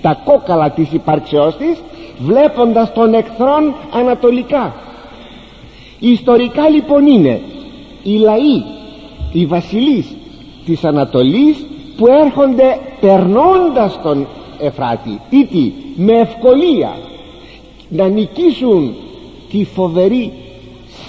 [0.02, 1.78] τα κόκαλα της υπάρξεώς της
[2.20, 4.76] βλέποντας τον εχθρόν ανατολικά.
[6.00, 7.42] Ιστορικά λοιπόν είναι
[8.04, 8.64] οι λαοί
[9.32, 10.16] οι βασιλείς
[10.66, 11.66] της Ανατολής
[11.98, 14.28] που έρχονται περνώντας τον
[14.60, 16.98] Εφράτη ή με ευκολία
[17.90, 18.96] να νικήσουν
[19.50, 20.32] τη φοβερή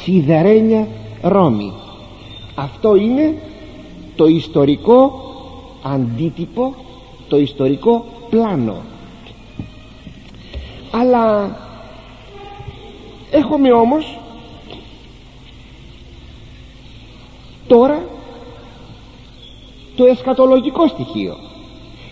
[0.03, 0.87] σιδερένια
[1.23, 1.73] Ρώμη.
[2.55, 3.35] Αυτό είναι
[4.17, 5.21] το ιστορικό
[5.83, 6.75] αντίτυπο
[7.29, 8.75] το ιστορικό πλάνο
[11.01, 11.57] αλλά
[13.31, 14.19] έχουμε όμως
[17.67, 18.03] τώρα
[19.97, 21.37] το εσκατολογικό στοιχείο.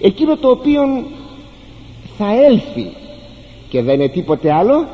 [0.01, 0.83] Εκείνο το οποίο
[2.18, 2.92] θα έλθει
[3.68, 4.87] και δεν είναι τίποτε άλλο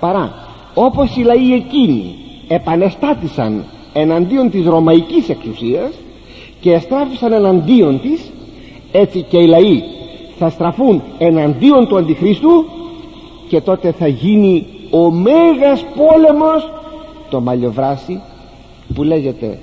[0.00, 0.34] παρά
[0.74, 2.14] όπως οι λαοί εκείνοι
[2.48, 5.90] επανεστάτησαν εναντίον της ρωμαϊκής εξουσίας
[6.60, 8.30] και εστράφησαν εναντίον της
[8.92, 9.82] έτσι και οι λαοί
[10.38, 12.64] θα στραφούν εναντίον του Αντιχρίστου
[13.52, 16.72] και τότε θα γίνει ο μέγας πόλεμος.
[17.30, 18.20] Το μαλλιοβράσι
[18.94, 19.58] που λέγεται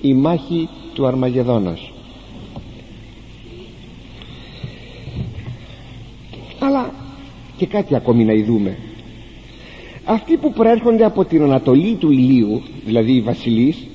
[0.00, 1.92] η μάχη του Αρμαγεδόνος
[6.58, 6.90] αλλά
[7.56, 8.78] και κάτι ακόμη να ειδούμε.
[10.04, 13.86] Αυτοί που προέρχονται από την Ανατολή του ηλίου δηλαδή οι βασιλείς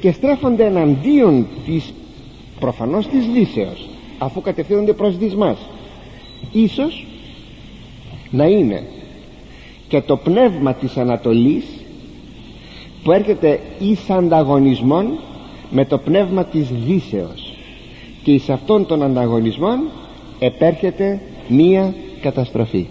[0.00, 1.92] και στρέφονται εναντίον της
[2.60, 3.88] προφανώς της λύσεως
[4.18, 5.58] αφού κατευθύνονται προς δυσμάς.
[6.52, 7.06] Ίσως
[8.36, 8.82] να είναι.
[9.88, 11.64] Και το πνεύμα της Ανατολής
[13.02, 15.18] που έρχεται εις ανταγωνισμόν
[15.70, 17.54] με το πνεύμα της Δύσεως.
[18.22, 19.78] Και εις αυτόν τον ανταγωνισμόν
[20.38, 22.86] επέρχεται μία καταστροφή.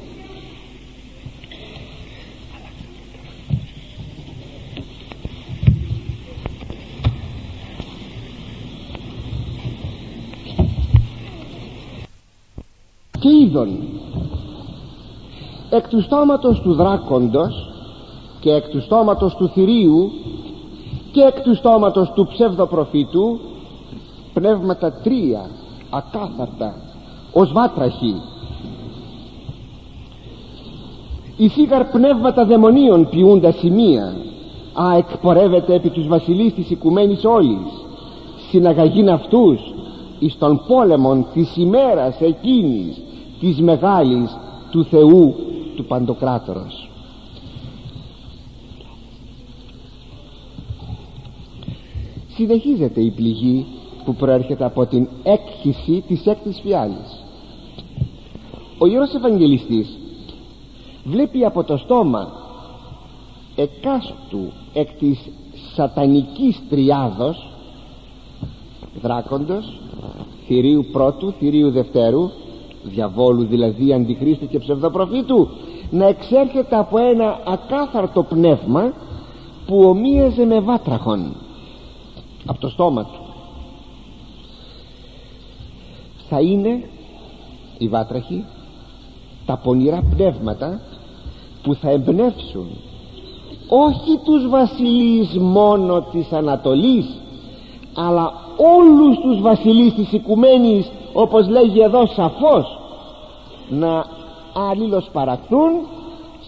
[13.20, 13.78] Και είδον
[15.76, 17.70] εκ του στόματος του δράκοντος
[18.40, 20.12] και εκ του στόματος του θηρίου
[21.12, 23.40] και εκ του στόματος του ψευδοπροφήτου
[24.34, 25.50] πνεύματα τρία
[25.90, 26.76] ακάθαρτα
[27.32, 28.16] ως βάτραχοι.
[31.38, 34.16] Οι σίγαρ πνεύματα δαιμονίων ποιούντα σημεία
[34.74, 37.86] α εκπορεύεται επί τους βασιλείς της οικουμένης όλης.
[38.50, 39.74] Συναγαγήν αυτούς
[40.20, 43.02] εις των πόλεμων της ημέρας εκείνης
[43.40, 44.38] της μεγάλης
[44.72, 45.36] του Θεού
[45.76, 46.90] του Παντοκράτορος.
[52.36, 53.66] Συνεχίζεται η πληγή
[54.06, 57.24] που προέρχεται από την έκχυση της έκτης φιάλης.
[58.78, 59.98] Ο Ιερός Ευαγγελιστής
[61.04, 62.32] βλέπει από το στόμα
[63.56, 65.20] εκάστου εκ της
[65.76, 67.48] σατανικής τριάδος
[69.02, 69.80] δράκοντος
[70.46, 72.30] θηρίου πρώτου, θηρίου δευτέρου
[72.86, 75.48] διαβόλου δηλαδή αντιχρίστου και ψευδοπροφήτου
[75.90, 78.94] να εξέρχεται από ένα ακάθαρτο πνεύμα
[79.66, 81.36] που ομοίαζε με βάτραχον
[82.46, 83.20] από το στόμα του.
[86.30, 86.90] Θα είναι
[87.78, 88.46] οι βάτραχοι
[89.46, 90.82] τα πονηρά πνεύματα
[91.64, 92.68] που θα εμπνεύσουν
[93.68, 97.06] όχι τους βασιλείς μόνο της Ανατολής
[97.94, 102.80] αλλά όλους τους βασιλείς της οικουμένης όπως λέγει εδώ σαφώς
[103.70, 104.06] να
[104.54, 105.72] αλληλοσπαραχθούν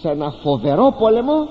[0.00, 1.48] σε ένα φοβερό πόλεμο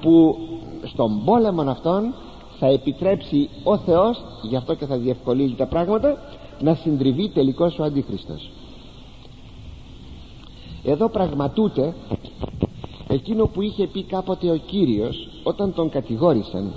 [0.00, 0.36] που
[0.82, 2.14] στον πόλεμο αυτόν
[2.58, 6.16] θα επιτρέψει ο Θεός γι' αυτό και θα διευκολύνει τα πράγματα
[6.60, 8.50] να συντριβεί τελικώς ο Αντίχριστος.
[10.84, 11.94] Εδώ πραγματούται
[13.08, 16.72] εκείνο που είχε πει κάποτε ο Κύριος όταν τον κατηγόρησαν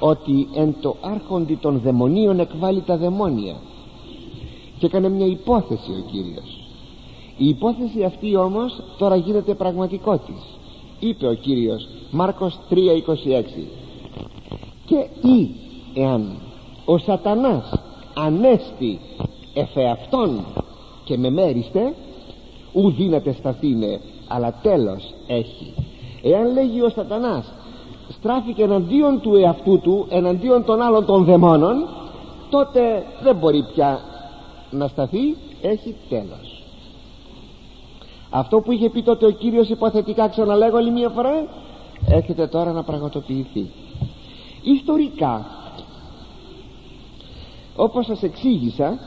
[0.00, 3.54] ότι εν το άρχοντι των δαιμονίων εκβάλλει τα δαιμόνια
[4.82, 6.60] και έκανε μια υπόθεση ο Κύριος.
[7.36, 10.58] Η υπόθεση αυτή όμως τώρα γίνεται πραγματικότης
[10.98, 12.76] είπε ο Κύριος Μάρκος 3.26
[14.86, 15.50] και ή
[15.94, 16.36] εάν
[16.84, 17.80] ο σατανάς
[18.14, 18.98] ανέστη
[19.54, 20.44] εφεαυτόν
[21.04, 21.94] και με μέριστε
[22.72, 25.74] ου δύναται σταθήνε αλλά τέλος έχει.
[26.22, 27.52] Εάν λέγει ο σατανάς
[28.08, 31.88] στράφηκε εναντίον του εαυτού του εναντίον των άλλων των δαιμόνων
[32.50, 34.00] τότε δεν μπορεί πια
[34.72, 36.62] να σταθεί έχει τέλος.
[38.30, 41.46] Αυτό που είχε πει τότε ο Κύριος υποθετικά ξαναλέγω άλλη μια φορά
[42.08, 43.70] έρχεται τώρα να πραγματοποιηθεί.
[44.62, 45.46] Ιστορικά
[47.76, 48.98] όπως σας εξήγησα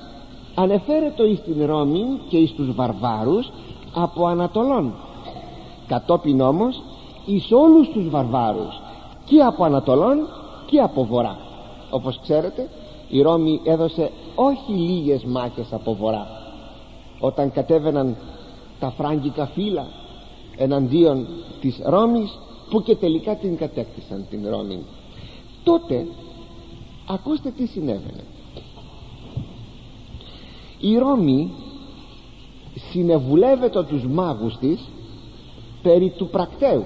[0.56, 3.52] ανεφέρετο εις την Ρώμη και εις τους βαρβάρους
[3.94, 4.94] από Ανατολών.
[5.88, 6.82] Κατόπιν όμως
[7.26, 8.82] εις όλους τους βαρβάρους
[9.26, 10.28] και από Ανατολών
[10.66, 11.38] και από Βορρά.
[11.90, 12.70] Όπως ξέρετε
[13.10, 16.28] η Ρώμη έδωσε όχι λίγες μάχες από Βορρά.
[17.20, 18.16] Όταν κατέβαιναν
[18.80, 19.88] τα φράγκικα φύλλα
[20.58, 21.28] εναντίον
[21.62, 22.40] της Ρώμης
[22.70, 24.84] που και τελικά την κατέκτησαν την Ρώμη.
[25.64, 26.08] Τότε
[27.08, 28.24] ακούστε τι συνέβαινε.
[30.80, 31.52] Η Ρώμη
[32.92, 34.90] συνεβουλεύεται τους μάγους της
[35.82, 36.84] περί του πρακτέου.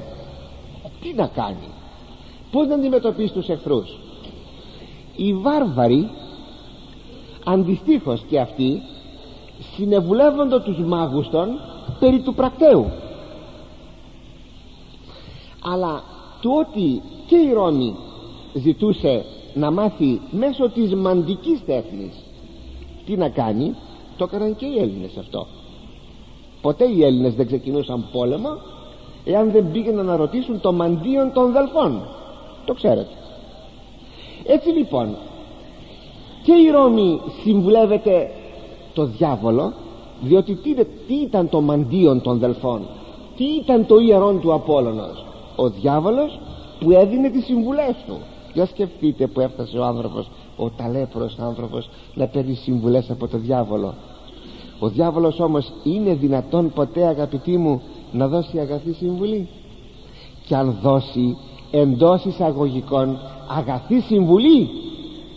[1.01, 1.67] Τι να κάνει;
[2.51, 3.97] Πως να αντιμετωπίσει τους εχθρούς;
[5.19, 6.09] Οι βάρβαροι
[7.45, 8.81] αντιστοίχως και αυτοί
[9.75, 11.47] συνεβουλεύονται τους μάγους των
[11.99, 12.85] περί του πρακτέου
[15.63, 16.03] αλλά
[16.41, 17.95] το ότι και η Ρώμη
[18.53, 22.13] ζητούσε να μάθει μέσω της μαντικής τέχνης.
[23.05, 23.75] Τι να κάνει
[24.17, 25.47] το έκαναν και οι Έλληνες αυτό.
[26.61, 28.49] Ποτέ οι Έλληνες δεν ξεκινούσαν πόλεμο
[29.25, 32.01] εάν δεν πήγαιναν να ρωτήσουν το μαντίον των δελφών.
[32.65, 33.13] Το ξέρετε
[34.51, 35.15] έτσι λοιπόν
[36.43, 38.31] και η Ρώμη συμβουλεύεται
[38.93, 39.73] το διάβολο
[40.21, 40.73] διότι τι,
[41.07, 42.81] τι ήταν το μαντίον των δελφών
[43.39, 46.39] τι ήταν το ιερόν του Απόλλωνος; Ο διάβολος
[46.79, 48.17] που έδινε τις συμβουλές του.
[48.53, 53.93] Για σκεφτείτε που έφτασε ο άνθρωπος ο ταλέπρος άνθρωπος να παίρνει συμβουλές από το διάβολο.
[54.79, 57.81] Ο διάβολος όμως είναι δυνατόν ποτέ αγαπητοί μου
[58.11, 59.47] να δώσει αγαθή συμβουλή;
[60.47, 61.37] Και αν δώσει
[61.71, 64.69] εντός εισαγωγικών αγαθή συμβουλή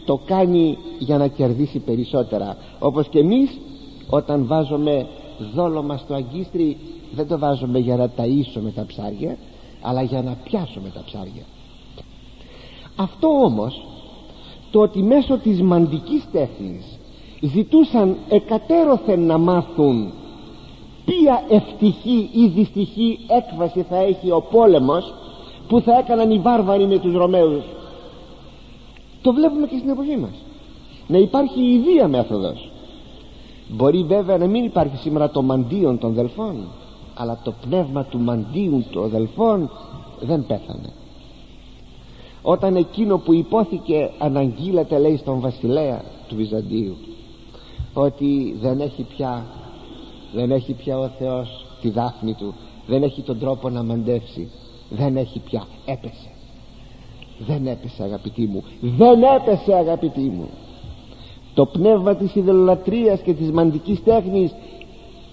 [0.04, 2.56] το κάνει για να κερδίσει περισσότερα.
[2.78, 3.58] Όπως και εμείς
[4.10, 5.06] όταν βάζουμε
[5.54, 6.76] δόλωμα στο αγκίστρι
[7.14, 9.36] δεν το βάζουμε για να ταΐσουμε τα ψάρια
[9.80, 11.42] αλλά για να πιάσουμε τα ψάρια.
[12.96, 13.84] Αυτό όμως
[14.70, 16.98] το ότι μέσω της μαντικής τέχνης
[17.40, 20.12] ζητούσαν εκατέρωθεν να μάθουν
[21.04, 25.14] ποια ευτυχή ή δυστυχή έκβαση θα έχει ο πόλεμος
[25.72, 27.64] που θα έκαναν οι βάρβαροι με τους Ρωμαίους.
[29.22, 30.44] Το βλέπουμε και στην εποχή μας.
[31.06, 32.70] Να υπάρχει η ιδία μέθοδος
[33.68, 36.56] μπορεί βέβαια να μην υπάρχει σήμερα το μαντίον των δελφών
[37.14, 39.70] αλλά το πνεύμα του μαντίου των δελφών
[40.20, 40.92] δεν πέθανε.
[42.42, 46.96] Όταν εκείνο που υπόθηκε αναγγείλεται λέει στον βασιλέα του Βυζαντίου
[47.94, 49.46] ότι δεν έχει πια
[50.34, 52.54] δεν έχει πια ο Θεός τη δάφνη του
[52.86, 54.50] δεν έχει τον τρόπο να μαντεύσει
[54.96, 55.66] δεν έχει πια.
[55.84, 56.30] Έπεσε.
[57.38, 58.64] Δεν έπεσε αγαπητοί μου.
[58.80, 60.48] Δεν έπεσε αγαπητοί μου.
[61.54, 64.54] Το πνεύμα της ιδεολατρίας και της μαντικής τέχνης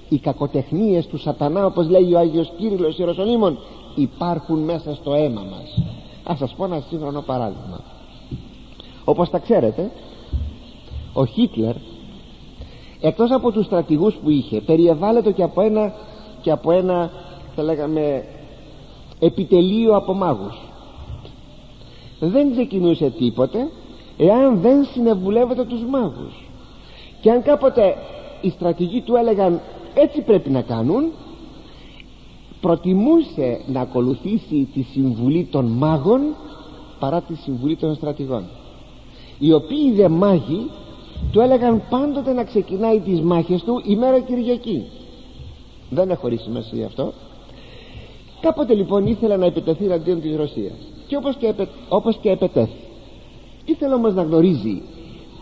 [0.10, 3.58] οι κακοτεχνίες του σατανά όπως λέει ο Άγιος Κύριλλος Ιεροσολύμων
[3.96, 5.82] υπάρχουν μέσα στο αίμα μας.
[6.24, 7.80] Ας σας πω ένα σύγχρονο παράδειγμα.
[9.04, 9.92] Όπως τα ξέρετε
[11.14, 11.76] ο Χίτλερ
[13.02, 15.94] εκτός από τους στρατηγούς που είχε περιεβάλλεται και από ένα
[16.42, 17.12] και από ένα
[17.56, 18.24] θα λέγαμε
[19.20, 20.58] επιτελείο από μάγους.
[22.20, 23.70] Δεν ξεκινούσε τίποτε
[24.18, 26.50] εάν δεν συνεβουλεύεται τους μάγους.
[27.22, 27.96] Και αν κάποτε
[28.42, 29.62] οι στρατηγοί του έλεγαν
[29.94, 31.12] έτσι πρέπει να κάνουν
[32.62, 36.22] προτιμούσε να ακολουθήσει τη συμβουλή των μάγων
[37.00, 38.44] παρά τη συμβουλή των στρατηγών.
[39.40, 40.70] Οι οποίοι δε μάγοι
[41.32, 44.86] του έλεγαν πάντοτε να ξεκινάει τις μάχες του ημέρα Κυριακή
[45.90, 47.14] δεν έχω ρίξει σημασία αυτό
[48.42, 50.78] κάποτε λοιπόν ήθελε να επιτεθεί αντίον της Ρωσίας.
[51.08, 52.80] Και όπως και, επε, όπως και επετέθη.
[53.66, 54.82] Ήθελε όμως να γνωρίζει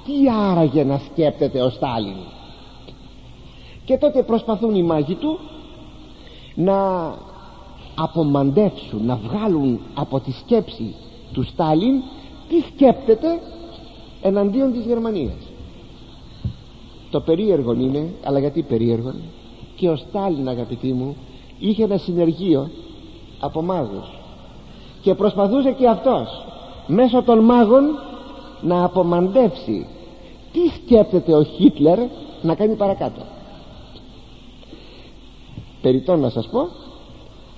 [0.06, 0.14] τι
[0.50, 2.16] άραγε να σκέπτεται ο Στάλιν.
[3.86, 5.40] Και τότε προσπαθούν οι μάγοι του
[6.56, 6.78] να
[7.96, 10.96] απομαντεύσουν να βγάλουν από τη σκέψη
[11.34, 12.02] του Στάλιν
[12.50, 13.40] τι σκέπτεται
[14.22, 15.48] εναντίον της Γερμανίας.
[17.12, 19.14] Το περίεργο είναι αλλά γιατί περίεργο
[19.76, 21.16] και ο Στάλιν αγαπητοί μου
[21.60, 22.70] είχε ένα συνεργείο
[23.40, 24.08] από μάγους.
[25.02, 26.46] Και προσπαθούσε και αυτός
[26.88, 27.84] μέσω των μάγων
[28.62, 29.88] να απομαντεύσει.
[30.52, 32.00] Τι σκέπτεται ο Χίτλερ
[32.42, 33.22] να κάνει παρακάτω.
[35.82, 36.68] Περιττώ να σας πω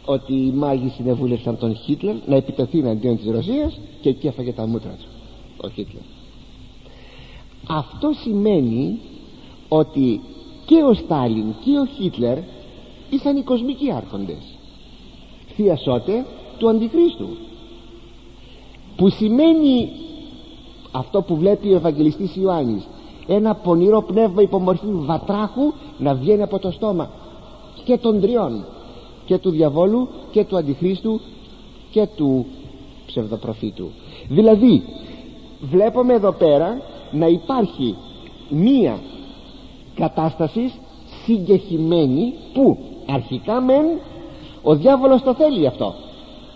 [0.05, 4.67] ότι οι μάγοι συνεβούλευσαν τον Χίτλερ να επιτεθεί εναντίον της Ρωσίας και εκεί έφαγε τα
[4.67, 5.05] μούτρα του
[5.65, 6.01] ο Χίτλερ.
[7.67, 8.99] Αυτό σημαίνει
[9.69, 10.21] ότι
[10.65, 12.37] και ο Στάλιν και ο Χίτλερ
[13.09, 14.58] ήσαν οι κοσμικοί άρχοντες
[15.59, 16.25] θεία σώτε
[16.57, 17.27] του Αντιχρίστου
[18.95, 19.89] που σημαίνει
[20.91, 22.87] αυτό που βλέπει ο Ευαγγελιστής Ιωάννης
[23.27, 27.09] ένα πονηρό πνεύμα υπομορφή βατράχου να βγαίνει από το στόμα
[27.83, 28.65] και των τριών
[29.25, 31.19] και του διαβόλου και του αντιχρίστου
[31.91, 32.45] και του
[33.05, 33.89] ψευδοπροφήτου.
[34.29, 34.83] Δηλαδή
[35.61, 37.95] βλέπουμε εδώ πέρα να υπάρχει
[38.49, 38.99] μία
[39.95, 40.71] κατάσταση
[41.25, 43.85] συγκεχημένη που αρχικά μεν
[44.61, 45.93] ο διάβολος το θέλει αυτό.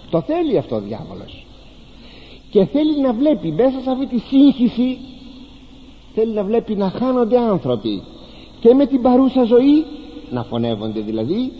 [0.09, 1.45] Το θέλει αυτό ο διάβολος.
[2.49, 4.97] Και θέλει να βλέπει μέσα σε αυτή τη σύγχυση
[6.13, 8.03] θέλει να βλέπει να χάνονται άνθρωποι.
[8.59, 9.85] Και με την παρούσα ζωή
[10.29, 11.51] να φωνεύονται δηλαδή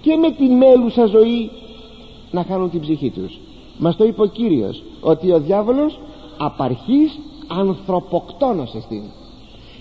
[0.00, 1.50] και με την μέλουσα ζωή
[2.30, 3.38] να χάνουν την ψυχή τους.
[3.78, 5.98] Μας το είπε ο Κύριος ότι ο διάβολος
[6.38, 9.02] απαρχής ανθρωποκτόνος εστίν.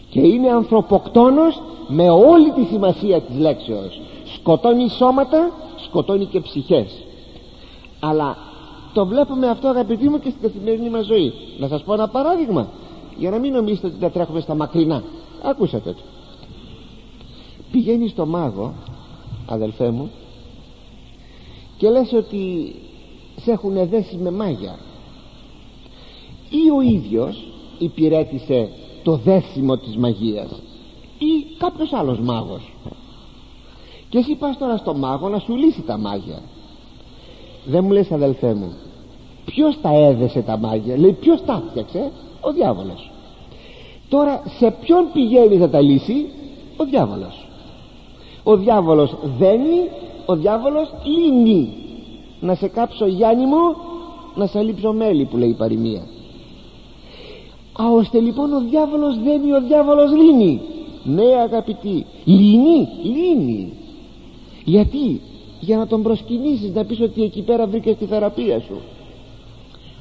[0.10, 4.02] Και είναι ανθρωποκτόνος με όλη τη σημασία της λέξεως.
[4.36, 5.52] Σκοτώνει σώματα
[5.90, 7.04] σκοτώνει και ψυχές.
[8.00, 8.38] Αλλά
[8.94, 11.34] το βλέπουμε αυτό αγαπητοί μου και στην καθημερινή μας ζωή.
[11.60, 12.68] Να σας πω ένα παράδειγμα
[13.18, 15.04] για να μην νομίζετε ότι τα τρέχουμε στα μακρινά.
[15.44, 16.02] Ακούσατε το.
[17.72, 18.74] Πηγαίνει στο μάγο
[19.46, 20.12] αδελφέ μου
[21.78, 22.76] και λες ότι
[23.42, 24.80] σε έχουν δέσει με μάγια.
[26.50, 28.70] Ή ο ίδιος υπηρέτησε
[29.04, 30.50] το δέσιμο της μαγείας
[31.18, 32.74] ή κάποιος άλλος μάγος
[34.10, 36.40] και εσύ πας τώρα στο μάγο να σου λύσει τα μάγια.
[37.66, 38.74] Δεν μου λες αδελφέ μου
[39.46, 43.12] ποιος τα έδεσε τα μάγια λέει ποιος τα φτιάξε ο διάβολος.
[44.10, 46.26] Τώρα σε ποιον πηγαίνει να τα λύσει;
[46.78, 47.48] Ο διάβολος.
[48.44, 49.90] Ο διάβολος δένει
[50.26, 51.74] ο διάβολος λύνει.
[52.40, 53.76] Να σε κάψω Γιάννη μου
[54.36, 56.02] να σε λείψω μέλι που λέει η παροιμία.
[57.82, 60.62] Α, ώστε λοιπόν ο διάβολος δένει ο διάβολος λύνει.
[61.04, 63.74] Ναι αγαπητοί λύνει, λύνει
[64.70, 65.22] γιατί;
[65.60, 68.82] Για να τον προσκυνήσεις να πεις ότι εκεί πέρα βρήκες τη θεραπεία σου.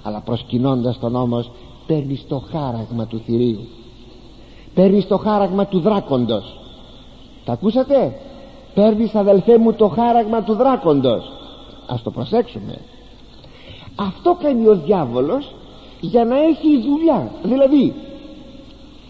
[0.03, 1.51] Αλλά προσκυνώντας τον όμως
[1.87, 3.67] παίρνεις το χάραγμα του θηρίου.
[4.75, 6.61] Παίρνεις το χάραγμα του δράκοντος.
[7.45, 8.21] Τα ακούσατε;
[8.75, 11.33] Παίρνεις αδελφέ μου το χάραγμα του δράκοντος.
[11.87, 12.79] Ας το προσέξουμε.
[13.97, 15.55] Αυτό κάνει ο διάβολος
[16.01, 17.33] για να έχει δουλειά.
[17.43, 17.95] Δηλαδή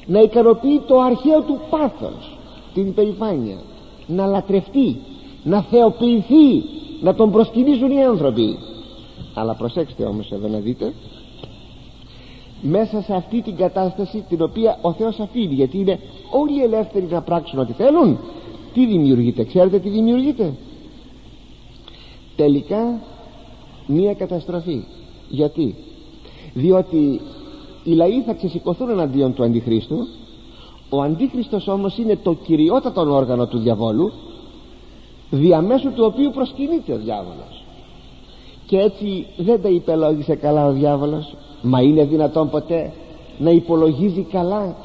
[0.06, 2.38] να ικανοποιεί το αρχαίο του πάθος
[2.74, 3.56] την υπερηφάνεια
[4.06, 4.96] να λατρευτεί
[5.44, 6.64] να θεοποιηθεί
[7.00, 8.58] να τον προσκυνήσουν οι άνθρωποι.
[9.34, 10.92] Αλλά προσέξτε όμως εδώ να δείτε
[12.62, 15.98] μέσα σε αυτή την κατάσταση την οποία ο Θεός αφήνει γιατί είναι
[16.30, 18.18] όλοι ελεύθεροι να πράξουν ό,τι θέλουν
[18.72, 20.54] τι δημιουργείται ξέρετε τι δημιουργείται;
[22.36, 23.00] Τελικά
[23.86, 24.84] μία καταστροφή.
[25.28, 25.74] Γιατί;
[26.54, 27.20] Διότι
[27.84, 30.06] οι λαοί θα ξεσηκωθούν εναντίον του Αντιχρίστου
[30.88, 34.12] ο Αντίχριστος όμως είναι το κυριότατο όργανο του διαβόλου
[35.30, 37.64] διαμέσου του οποίου προσκυνείται ο διάβολος.
[38.66, 42.92] Και έτσι δεν τα υπελόγισε καλά ο διάβολος μα είναι δυνατόν ποτέ
[43.38, 44.76] να υπολογίζει καλά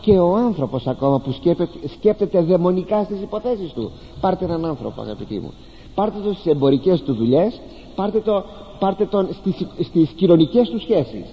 [0.00, 3.90] και ο άνθρωπος ακόμα που σκέπτεται, σκέπτεται δαιμονικά στις υποθέσεις του.
[4.20, 5.52] Πάρτε έναν άνθρωπο αγαπητοί μου.
[5.94, 7.60] Πάρτε το στις εμπορικές του δουλειές
[7.94, 8.44] πάρτε, το,
[8.78, 11.24] πάρτε τον στις, στις κοινωνικές του σχέσεις.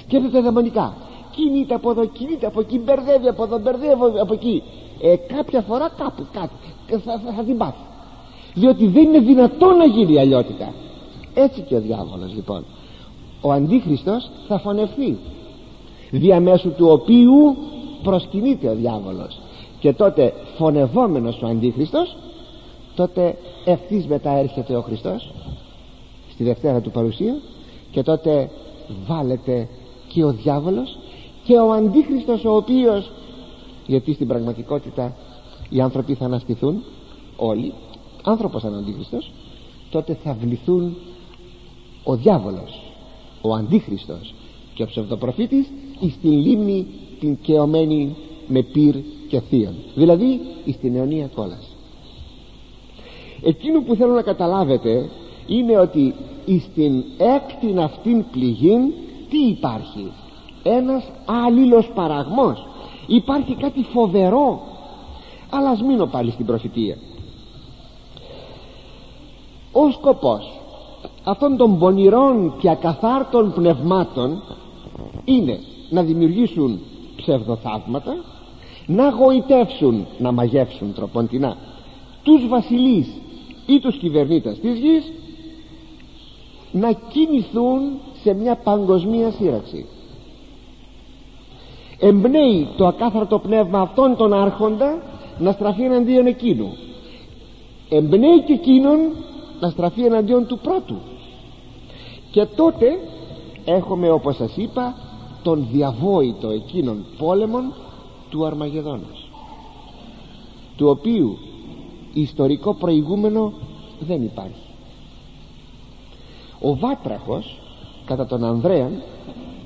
[0.00, 0.94] Σκέπτεται δαιμονικά.
[1.30, 4.62] Κινείται από εδώ, κινείται από εκεί, μπερδεύει από εδώ, μπερδεύει από εκεί.
[5.02, 6.52] Ε, κάποια φορά κάπου, κάτι
[6.86, 7.82] θα, θα, θα την πάθει
[8.54, 10.72] διότι δεν είναι δυνατόν να γίνει αλλιώτικα.
[11.34, 12.64] Έτσι και ο διάβολος λοιπόν.
[13.40, 15.16] Ο Αντίχριστος θα φωνευθεί
[16.10, 17.56] διαμέσου του οποίου
[18.02, 19.40] προσκυνείται ο διάβολος.
[19.80, 22.16] Και τότε φωνευόμενος ο Αντίχριστος
[22.94, 25.32] τότε ευθύς μετά έρχεται ο Χριστός
[26.32, 27.34] στη Δευτέρα του παρουσία
[27.90, 28.50] και τότε
[29.06, 29.68] βάλετε
[30.08, 30.98] και ο διάβολος
[31.44, 33.10] και ο Αντίχριστος ο οποίος
[33.86, 35.16] γιατί στην πραγματικότητα
[35.70, 36.82] οι άνθρωποι θα αναστηθούν
[37.36, 37.72] όλοι
[38.22, 39.30] άνθρωπος αν Αντίχριστος
[39.90, 40.96] τότε θα βληθούν
[42.04, 42.80] ο διάβολος
[43.40, 44.34] ο Αντίχριστος
[44.74, 45.70] και ο ψευδοπροφήτης
[46.10, 46.86] στην λίμνη
[47.20, 48.16] την κεωμένη
[48.46, 48.96] με πυρ
[49.28, 49.74] και θείον.
[49.94, 50.40] Δηλαδή
[50.72, 51.70] στην αιωνία κόλαση
[53.42, 55.08] εκείνο που θέλω να καταλάβετε
[55.46, 56.14] είναι ότι
[56.70, 58.92] στην έκτην αυτήν πληγήν
[59.30, 60.12] τι υπάρχει;
[60.62, 61.04] Ένας
[61.46, 62.66] άλληλος παραγμός.
[63.06, 64.62] Υπάρχει κάτι φοβερό.
[65.50, 66.96] Αλλά ας μείνω πάλι στην προφητεία
[69.72, 70.60] ο σκοπός
[71.24, 74.42] αυτών των πονηρών και ακαθάρτων πνευμάτων
[75.24, 75.58] είναι
[75.90, 76.80] να δημιουργήσουν
[77.16, 78.16] ψευδοθαύματα
[78.86, 81.56] να γοητεύσουν να μαγεύσουν τροποντινά
[82.22, 83.08] τους βασιλείς
[83.66, 85.12] ή τους κυβερνήτες της γης
[86.72, 87.80] να κινηθούν
[88.22, 89.86] σε μια παγκοσμία σύραξη.
[91.98, 95.02] Εμπνέει το ακάθαρτο πνεύμα αυτών των άρχοντα
[95.38, 96.76] να στραφεί εναντίον εκείνου.
[97.88, 98.98] Εμπνέει και εκείνον
[99.60, 100.96] να στραφεί εναντίον του πρώτου.
[102.30, 102.86] Και τότε
[103.64, 104.94] έχουμε όπως σας είπα
[105.42, 107.72] τον διαβόητο εκείνον πόλεμον
[108.30, 109.30] του Αρμαγεδόνος
[110.80, 111.38] του οποίου
[112.12, 113.52] ιστορικό προηγούμενο
[114.00, 114.68] δεν υπάρχει.
[116.60, 117.58] Ο Βάτραχος
[118.04, 118.90] κατά τον Ανδρέα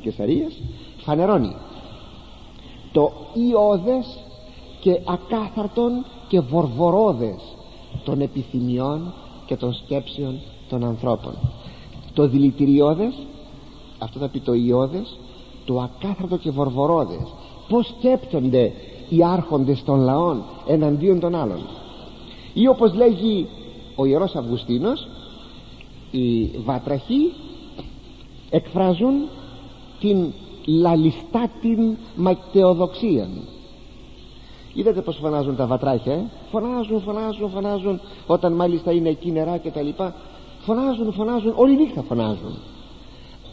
[0.00, 0.52] και Σαρίας
[0.96, 1.56] φανερώνει
[2.92, 4.18] το ιώδες
[4.80, 7.56] και ακάθαρτον και βορβορόδες
[8.04, 9.12] των επιθυμιών
[9.46, 11.34] και των σκέψεων των ανθρώπων.
[12.14, 13.14] Το δηλητηριώδες
[13.98, 15.18] αυτό θα πει το ιώδες
[15.64, 17.34] το ακάθαρτο και βορβορόδες
[17.68, 18.72] πως σκέπτονται
[19.08, 21.58] οι άρχοντες των λαών εναντίον των άλλων.
[22.54, 23.46] Ή όπως λέγει
[23.96, 25.08] ο Ιερός Αυγουστίνος
[26.10, 27.32] οι βάτραχοι
[28.50, 29.14] εκφράζουν
[30.00, 30.32] την
[30.66, 33.28] λαλιστάτην ματαιοδοξία
[34.74, 38.00] είδατε πως φωνάζουν τα βατράχια ε; φωνάζουν, φωνάζουν, φωνάζουν.
[38.26, 40.14] Όταν μάλιστα είναι εκεί νερά και τα λοιπά
[40.60, 42.58] φωνάζουν, φωνάζουν, όλη νύχτα φωνάζουν.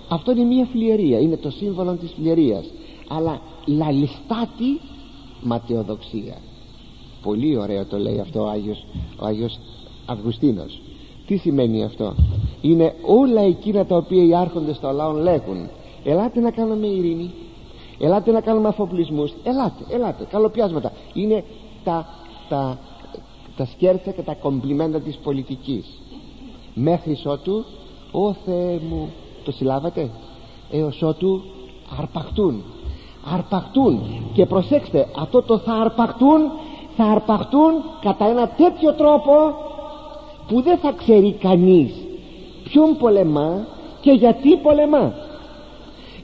[0.09, 2.65] Αυτό είναι μια φλιαρία είναι το σύμβολο της φλιαρίας
[3.07, 4.79] αλλά λαλιστάτη
[5.41, 6.37] ματαιοδοξία
[7.21, 8.85] πολύ ωραίο το λέει αυτό ο Άγιος,
[9.19, 9.59] ο Άγιος
[10.05, 10.81] Αυγουστίνος.
[11.27, 12.15] Τι σημαίνει αυτό;
[12.61, 15.69] Είναι όλα εκείνα τα οποία οι άρχοντες των λαών λέγουν.
[16.03, 17.31] Ελάτε να κάνουμε ειρήνη
[18.01, 19.33] ελάτε να κάνουμε αφοπλισμούς.
[19.43, 20.91] Ελάτε, ελάτε, καλοπιάσματα.
[21.13, 21.43] Είναι
[21.83, 22.07] τα,
[22.49, 22.77] τα,
[23.57, 26.01] τα σκέρτσα και τα κομπλιμέντα της πολιτικής.
[26.73, 27.65] Μέχρι ότου
[28.11, 29.09] «Ω Θεέ μου»
[29.43, 30.09] το συλλάβατε;
[30.71, 31.41] Έως ότου
[31.99, 32.63] αρπαχτούν.
[33.33, 34.01] Αρπαχτούν.
[34.33, 36.41] Και προσέξτε αυτό το θα αρπαχτούν
[36.95, 37.71] θα αρπαχτούν
[38.01, 39.31] κατά ένα τέτοιο τρόπο
[40.47, 41.93] που δεν θα ξέρει κανείς
[42.63, 43.67] ποιον πολεμά
[44.01, 45.13] και γιατί πολεμά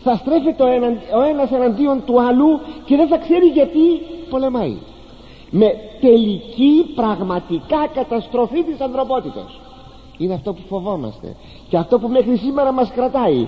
[0.08, 0.88] θα στρέφεται ο, ένα,
[1.20, 3.86] ο ένας εναντίον του άλλου και δεν θα ξέρει γιατί
[4.30, 4.78] πολεμάει.
[5.50, 5.68] Με
[6.02, 9.60] τελική πραγματικά καταστροφή της ανθρωπότητας.
[10.18, 11.36] Είναι αυτό που φοβόμαστε.
[11.70, 13.48] Και αυτό που μέχρι σήμερα μας κρατάει.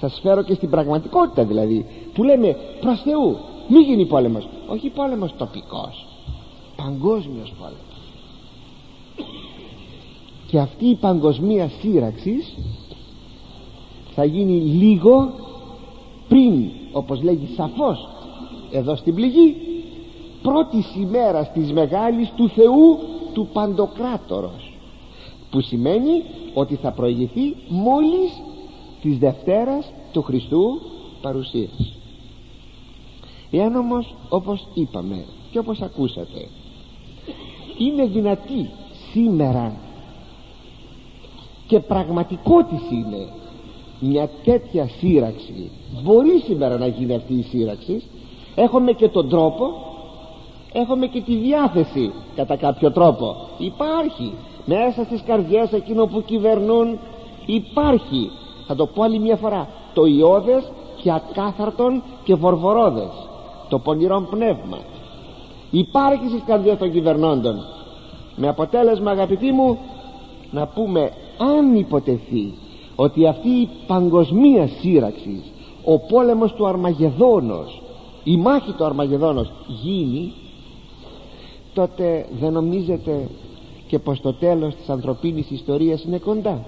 [0.00, 3.36] Σας φέρω και στην πραγματικότητα δηλαδή που λέμε προς Θεού
[3.68, 4.48] μη γίνει πόλεμος.
[4.68, 6.06] Όχι πόλεμος τοπικός.
[6.76, 7.92] Παγκόσμιος πόλεμος.
[10.46, 12.54] Και αυτή η παγκοσμία σύραξης
[14.14, 15.32] θα γίνει λίγο
[16.32, 18.08] πριν όπως λέγει σαφώς
[18.70, 19.56] εδώ στην πληγή
[20.42, 22.98] πρώτη ημέρα της μεγάλης του Θεού
[23.32, 24.72] του Παντοκράτορος
[25.50, 26.22] που σημαίνει
[26.54, 28.42] ότι θα προηγηθεί μόλις
[29.02, 30.80] της Δευτέρας του Χριστού
[31.22, 31.96] παρουσίας.
[33.50, 36.48] Εάν όμως όπως είπαμε και όπως ακούσατε
[37.78, 38.70] είναι δυνατή
[39.12, 39.76] σήμερα
[41.66, 43.28] και πραγματικότης είναι
[44.02, 45.70] μια τέτοια σύραξη.
[46.02, 48.02] Μπορεί σήμερα να γίνει αυτή η σύραξη.
[48.54, 49.90] Έχουμε και τον τρόπο
[50.72, 53.36] έχουμε και τη διάθεση κατά κάποιο τρόπο.
[53.58, 54.32] Υπάρχει.
[54.64, 56.98] Μέσα στις καρδιές εκείνων που κυβερνούν
[57.46, 58.30] υπάρχει.
[58.66, 59.68] Θα το πω άλλη μια φορά.
[59.94, 60.70] Το ιώδες
[61.02, 63.28] και ακάθαρτον και βορβορόδες.
[63.68, 64.78] Το πονηρό πνεύμα.
[65.70, 67.64] Υπάρχει στις καρδιές των κυβερνώντων.
[68.36, 69.78] Με αποτέλεσμα αγαπητοί μου
[70.50, 72.54] να πούμε αν υποτεθεί
[72.96, 75.42] ότι αυτή η παγκοσμία σύραξης
[75.84, 77.82] ο πόλεμος του Αρμαγεδόνος
[78.24, 80.32] η μάχη του Αρμαγεδόνος γίνει
[81.74, 83.28] τότε δεν νομίζετε
[83.86, 86.64] και πως το τέλος της ανθρωπίνης ιστορίας είναι κοντά.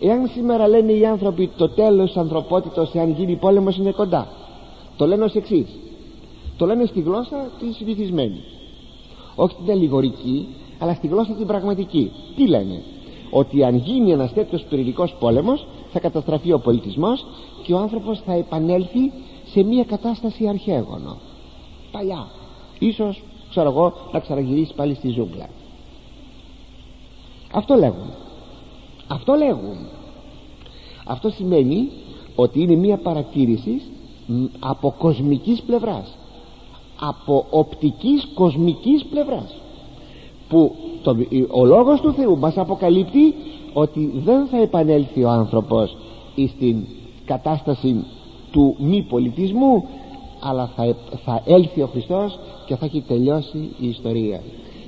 [0.00, 4.28] Εάν σήμερα λένε οι άνθρωποι το τέλος της ανθρωπότητας εάν γίνει πόλεμος είναι κοντά
[5.00, 5.66] το λένε ως εξής.
[6.56, 8.40] Το λένε στη γλώσσα της βυθισμένη.
[9.34, 10.48] Όχι την αλληγορική
[10.78, 12.12] αλλά στη γλώσσα την πραγματική.
[12.36, 12.82] Τι λένε;
[13.30, 17.26] Ότι αν γίνει ένας τέτοιος πυρηνικός πόλεμος θα καταστραφεί ο πολιτισμός
[17.62, 19.12] και ο άνθρωπος θα επανέλθει
[19.44, 21.16] σε μια κατάσταση αρχαίγωνο.
[21.90, 22.26] Παλιά.
[22.78, 25.48] Ίσως ξέρω εγώ να ξαναγυρίσει πάλι στη ζούγκλα.
[27.52, 28.10] Αυτό λέγουν.
[29.08, 29.76] Αυτό λέγουν.
[31.04, 31.88] Αυτό σημαίνει
[32.34, 33.82] ότι είναι μια παρατήρηση
[34.58, 36.16] από κοσμικής πλευράς.
[37.00, 39.54] Από οπτικής κοσμικής πλευράς.
[40.48, 41.16] Που το,
[41.50, 43.34] ο λόγος του Θεού μας αποκαλύπτει
[43.72, 45.96] ότι δεν θα επανέλθει ο άνθρωπος
[46.48, 46.86] στην
[47.24, 48.04] κατάσταση
[48.50, 49.84] του μη πολιτισμού
[50.40, 54.40] αλλά θα, θα έλθει ο Χριστός και θα έχει τελειώσει η ιστορία.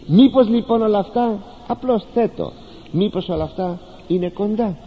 [0.06, 2.52] Μήπως λοιπόν όλα αυτά απλώς θέτω
[2.90, 4.78] μήπως όλα αυτά είναι κοντά;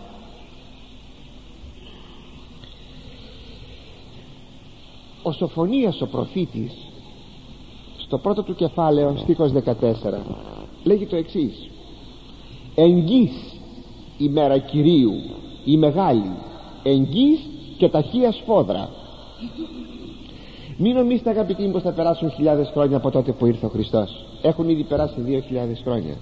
[5.22, 6.74] Ο Σοφονίας ο προφήτης
[7.98, 9.64] στο πρώτο του κεφάλαιο στίχος 14
[10.86, 11.70] λέγει το εξής.
[12.76, 13.32] Εγγύς
[14.18, 15.14] η μέρα Κυρίου
[15.66, 16.32] η μεγάλη.
[16.84, 17.40] Εγγύς
[17.78, 18.90] και ταχεία σφόδρα
[20.78, 24.26] μην νομίζετε αγαπητοί μου πως θα περάσουν χιλιάδες χρόνια από τότε που ήρθε ο Χριστός.
[24.42, 26.16] Έχουν ήδη περάσει δύο χιλιάδες χρόνια.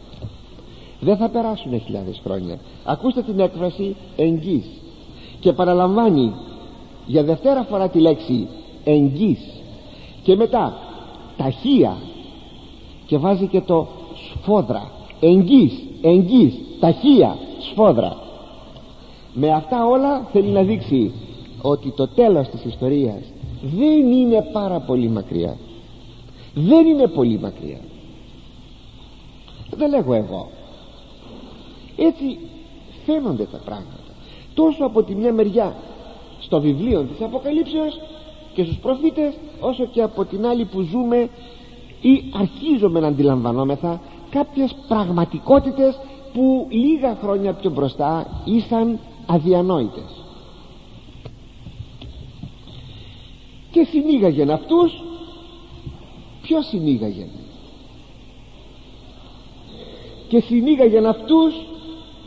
[0.99, 2.59] Δεν θα περάσουν χιλιάδες χρόνια.
[2.84, 4.66] Ακούστε την έκφραση εγγύς
[5.39, 6.34] και παραλαμβάνει
[7.05, 8.47] για δευτέρα φορά τη λέξη
[8.84, 9.39] εγγύς
[10.24, 10.78] και μετά
[11.38, 11.97] ταχεία
[13.05, 13.88] και βάζει και το
[14.32, 14.91] σφόδρα.
[15.19, 18.17] Εγγύς, εγγύς, ταχεία, σφόδρα.
[19.34, 21.11] Με αυτά όλα θέλει να δείξει
[21.61, 23.21] ότι το τέλος της ιστορίας
[23.61, 25.57] δεν είναι πάρα πολύ μακριά.
[26.53, 27.80] Δεν είναι πολύ μακριά.
[29.76, 30.49] Δεν λέγω εγώ.
[31.97, 32.38] Έτσι
[33.05, 33.97] φαίνονται τα πράγματα.
[34.53, 35.76] Τόσο από τη μια μεριά
[36.39, 37.99] στο βιβλίο της Αποκαλύψεως
[38.53, 41.30] και στους προφήτες όσο και από την άλλη που ζούμε
[42.04, 45.99] ή αρχίζουμε να αντιλαμβανόμεθα κάποιες πραγματικότητες
[46.34, 50.24] που λίγα χρόνια πιο μπροστά ήσαν αδιανόητες.
[53.72, 55.04] Και συνήγαγεν αυτούς.
[56.41, 57.30] Ποιος συνήγαγεν;
[60.28, 61.54] Και συνήγαγεν αυτούς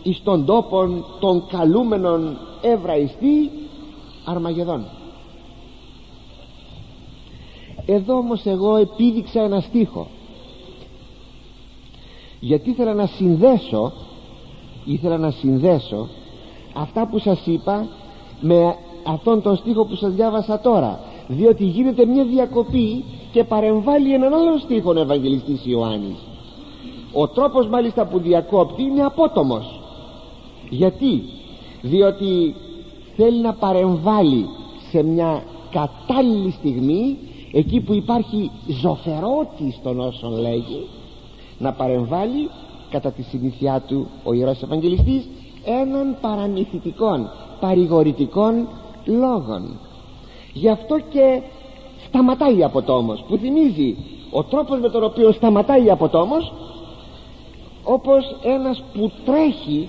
[0.03, 3.51] εις των τόπων των καλούμενων Εβραϊστή
[4.25, 4.85] Αρμαγεδόν
[7.87, 10.07] εδώ όμως εγώ επίδειξα ένα στίχο.
[12.41, 13.93] Γιατί ήθελα να συνδέσω
[14.87, 16.09] ήθελα να συνδέσω
[16.73, 17.87] αυτά που σας είπα
[18.41, 21.01] με αυτόν τον στίχο που σας διάβασα τώρα.
[21.29, 26.17] Διότι γίνεται μια διακοπή και παρεμβάλλει έναν άλλο στίχο ο Ευαγγελιστής Ιωάννης.
[27.13, 29.81] Ο τρόπος μάλιστα που διακόπτει είναι απότομος.
[30.71, 31.23] Γιατί;
[31.83, 32.55] Διότι
[33.17, 34.47] θέλει να παρεμβάλλει
[34.91, 37.19] σε μια κατάλληλη στιγμή
[37.59, 38.51] εκεί που υπάρχει
[38.81, 40.87] ζωφερότη των όσων λέγει
[41.59, 42.51] να παρεμβάλλει
[42.91, 45.29] κατά τη συνήθειά του ο Ιερός Ευαγγελιστής
[45.65, 47.31] έναν παραμυθιτικών
[47.61, 48.69] παρηγορητικών
[49.05, 49.79] λόγων.
[50.53, 51.43] Γι' αυτό και
[52.07, 53.97] σταματάει από τόμος που θυμίζει
[54.31, 56.53] ο τρόπος με τον οποίο σταματάει από τόμος
[57.85, 59.89] όπως ένας που τρέχει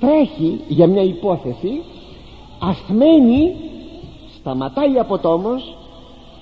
[0.00, 1.80] τρέχει για μια υπόθεση
[2.58, 3.54] ασθμένει
[4.38, 5.77] σταματάει από τόμος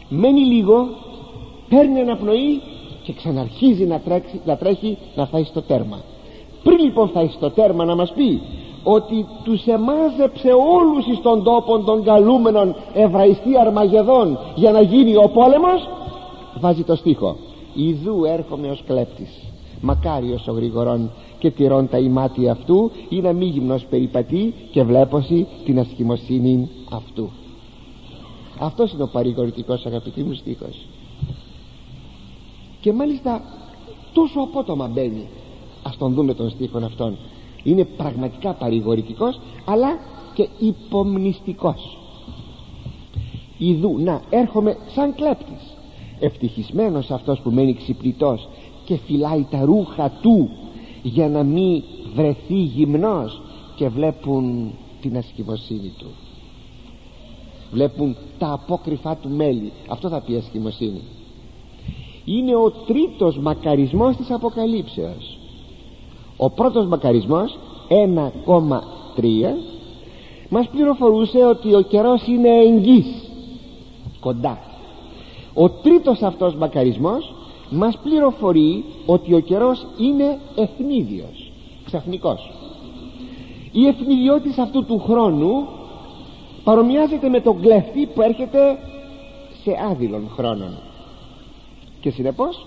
[0.09, 0.89] μένει λίγο
[1.69, 2.61] παίρνει αναπνοή
[3.03, 5.99] και ξαναρχίζει να, τρέξει, να τρέχει να φάει στο τέρμα.
[6.63, 8.41] Πριν λοιπόν φάει στο τέρμα να μας πει
[8.83, 10.49] ότι τους εμάζεψε
[10.79, 15.89] όλους εις των τόπων των καλούμενων Εβραϊστή Αρμαγεδόν για να γίνει ο πόλεμος.
[16.61, 17.37] Βάζει το στίχο.
[17.75, 19.47] Ιδού έρχομαι ως κλέπτης
[19.81, 25.47] μακάριος ο γρηγορών και τηρών τα ημάτια αυτού ή να μη γυμνός περιπατεί και βλέπωση
[25.65, 27.31] την ασχημοσύνη αυτού
[28.59, 30.87] αυτός είναι ο παρηγορητικός αγαπητοί μου στίχος.
[32.81, 33.43] Και μάλιστα
[34.13, 35.27] τόσο απότομα μπαίνει.
[35.83, 37.17] Ας τον δούμε τον στίχον αυτόν.
[37.63, 39.99] Είναι πραγματικά παρηγορητικός αλλά
[40.35, 41.99] και υπομνηστικός.
[43.59, 45.77] Ιδού, να έρχομαι σαν κλέπτης.
[46.21, 48.49] Ευτυχισμένος αυτός που μένει ξυπνητός
[48.85, 50.51] και φυλάει τα ρούχα του
[51.03, 51.83] για να μην
[52.15, 53.43] βρεθεί γυμνός
[53.77, 56.26] και βλέπουν την ασκημοσύνη του
[57.71, 59.73] βλέπουν τα απόκρυφά του μέλη.
[59.89, 61.03] Αυτό θα πει ασκημοσύνη
[62.27, 65.39] είναι ο τρίτος μακαρισμός της Αποκαλύψεως.
[66.37, 67.59] Ο πρώτος μακαρισμός
[67.89, 69.57] 1,3
[70.49, 73.31] μας πληροφορούσε ότι ο καιρός είναι εγγύς.
[74.21, 74.59] Κοντά.
[75.55, 77.35] Ο τρίτος αυτός μακαρισμός
[77.71, 81.51] μας πληροφορεί ότι ο καιρός είναι ευνίδιος
[81.85, 82.51] ξαφνικός.
[83.73, 85.67] Η ευνηδιότητα αυτού του χρόνου
[86.67, 88.79] παρομοιάζεται με τον κλέφτη που έρχεται
[89.63, 90.79] σε άδειλων χρόνων
[92.01, 92.67] και συνεπώς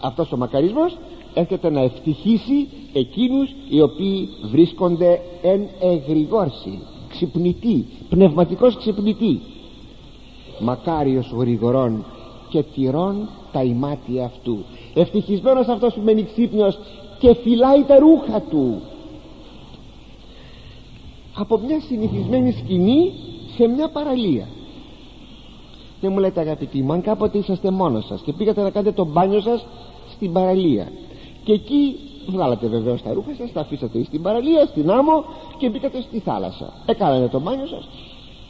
[0.00, 0.96] αυτός ο μακαρισμός
[1.34, 9.40] έρχεται να ευτυχήσει εκείνους οι οποίοι βρίσκονται εν εγρηγόρση ξυπνητή, πνευματικός ξυπνητή
[10.60, 12.04] μακάριος γρηγορών
[12.48, 14.58] και τυρών τα ημάτια αυτού.
[14.94, 16.78] Ευτυχισμένος αυτός που μένει ξύπνιος
[17.18, 18.80] και φυλάει τα ρούχα του.
[21.34, 23.12] Από μια συνηθισμένη σκηνή
[23.58, 24.46] σε μια παραλία.
[26.00, 29.04] Και μου λέτε αγαπητοί μου αν κάποτε είσαστε μόνος σας και πήγατε να κάνετε το
[29.04, 29.66] μπάνιο σας
[30.10, 30.92] στην παραλία.
[31.44, 31.96] Και εκεί
[32.26, 35.24] βγάλατε βεβαίως τα ρούχα σας τα αφήσατε στην παραλία, στην άμμο
[35.58, 36.72] και μπήκατε στη θάλασσα.
[36.86, 37.88] Έκανατε το μπάνιο σας.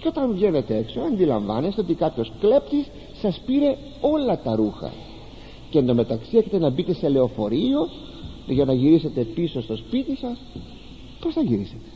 [0.01, 2.87] Και όταν βγαίνετε έξω αντιλαμβάνεστε ότι κάποιος κλέπτης
[3.21, 4.93] σας πήρε όλα τα ρούχα.
[5.71, 7.89] Και εντωμεταξύ έχετε να μπείτε σε λεωφορείο
[8.47, 10.39] για να γυρίσετε πίσω στο σπίτι σας.
[11.21, 11.91] Πως θα γυρίσετε;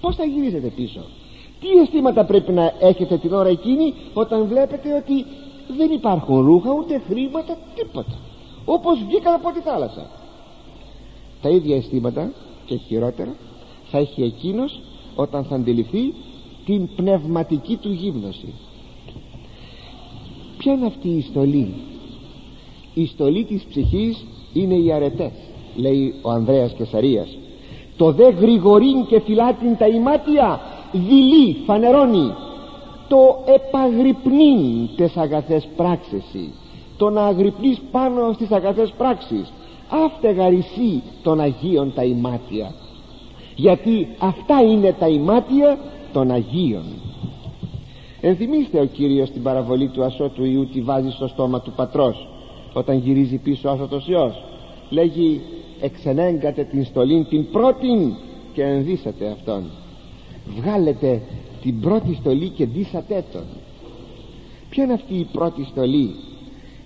[0.00, 1.00] Πως θα γυρίσετε πίσω;
[1.62, 5.24] Τι αισθήματα πρέπει να έχετε την ώρα εκείνη όταν βλέπετε ότι
[5.76, 8.18] δεν υπάρχουν ρούχα ούτε χρήματα τίποτα.
[8.64, 10.06] Όπως βγήκαν από τη θάλασσα.
[11.42, 12.32] Τα ίδια αισθήματα
[12.66, 13.34] και χειρότερα
[13.90, 14.80] θα έχει εκείνος
[15.14, 16.14] όταν θα αντιληφθεί
[16.64, 18.54] την πνευματική του γύμνωση.
[20.58, 21.74] Ποια είναι αυτή η στολή;
[22.94, 25.32] Η στολή της ψυχής είναι οι αρετές
[25.76, 27.36] λέει ο Ανδρέας Κεσαρίας.
[27.96, 30.60] Το δε γρηγορήν και φυλάτην τα ημάτια
[30.92, 32.34] δειλεί, φανερώνει.
[33.08, 36.24] Το επαγρυπνήν τες αγαθές πράξεις
[37.02, 39.52] το να αγρυπνείς πάνω στις αγαθές πράξεις.
[40.04, 42.74] Αυτεγαρισί των Αγίων τα ημάτια.
[43.54, 45.78] Γιατί αυτά είναι τα ημάτια
[46.12, 46.84] των Αγίων.
[48.20, 52.28] Ενθυμίστε ο Κύριος την παραβολή του ασώτου Ιού τη βάζει στο στόμα του πατρός
[52.72, 54.42] όταν γυρίζει πίσω ο άσωτος Υιός.
[54.90, 55.40] Λέγει
[55.80, 58.16] εξενέγκατε την στολή την πρώτη
[58.52, 59.62] και ενδύσατε αυτόν
[60.56, 61.22] βγάλετε
[61.62, 63.44] την πρώτη στολή και ντύσατε τον.
[64.70, 66.14] Ποια είναι αυτή η πρώτη στολή;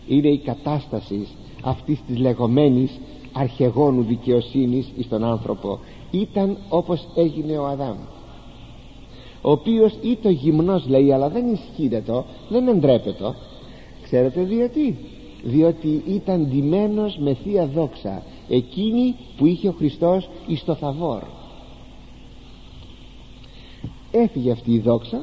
[0.07, 1.27] Είναι η κατάσταση
[1.63, 3.01] αυτής της λεγόμενης
[3.33, 5.79] αρχαιγόνου δικαιοσύνης εις τον άνθρωπο.
[6.11, 7.97] Ήταν όπως έγινε ο Αδάμ
[9.47, 13.35] ο οποίος ήταν γυμνός λέει αλλά δεν ισχύεται το δεν εντρέπεται.
[14.03, 14.97] Ξέρετε γιατί
[15.43, 21.23] διότι ήταν ντυμένος με θεία δόξα εκείνη που είχε ο Χριστός εις το Θαβόρ
[24.19, 25.21] έφυγε αυτή η δόξα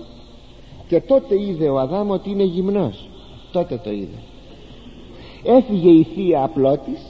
[0.88, 3.10] και τότε είδε ο Αδάμ ότι είναι γυμνός.
[3.52, 4.20] Τότε το είδε.
[5.44, 7.02] Έφυγε η θεία απλότης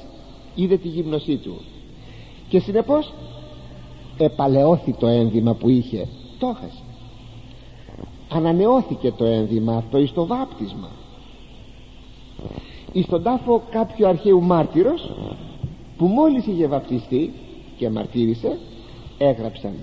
[0.55, 1.61] είδε τη γυμνωσή του.
[2.49, 3.13] Και συνεπώς
[4.17, 6.07] επαλαιώθη το ένδυμα που είχε.
[6.39, 6.83] Το έχασε.
[8.29, 10.89] Ανανεώθηκε το ένδυμα αυτό εις το βάπτισμα.
[12.91, 15.11] Εις τον τάφο κάποιου αρχαίου μάρτυρος
[15.97, 17.33] που μόλις είχε βαπτιστεί
[17.77, 18.57] και μαρτύρησε
[19.17, 19.73] έγραψαν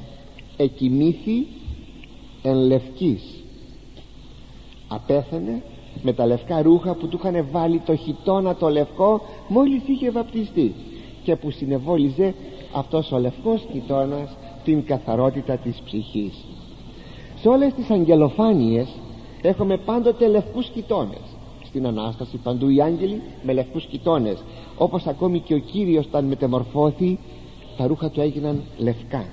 [0.56, 1.46] εκοιμήθη
[2.42, 3.22] εν λευκής.
[4.88, 5.62] Απέθανε
[6.02, 10.74] με τα λευκά ρούχα που του είχαν βάλει το χιτόνα το λευκό μόλις είχε βαπτιστεί
[11.22, 12.34] και που συνεβόλιζε
[12.72, 16.44] αυτός ο λευκός χιτώνας την καθαρότητα της ψυχής.
[17.40, 18.88] Σε όλες τις αγγελοφάνειες
[19.42, 21.20] έχουμε πάντοτε λευκούς χιτώνες.
[21.64, 24.42] Στην Ανάσταση παντού οι άγγελοι με λευκούς χιτώνες.
[24.78, 27.18] Όπως ακόμη και ο Κύριος όταν μετεμορφώθη
[27.76, 29.24] τα ρούχα του έγιναν λευκά.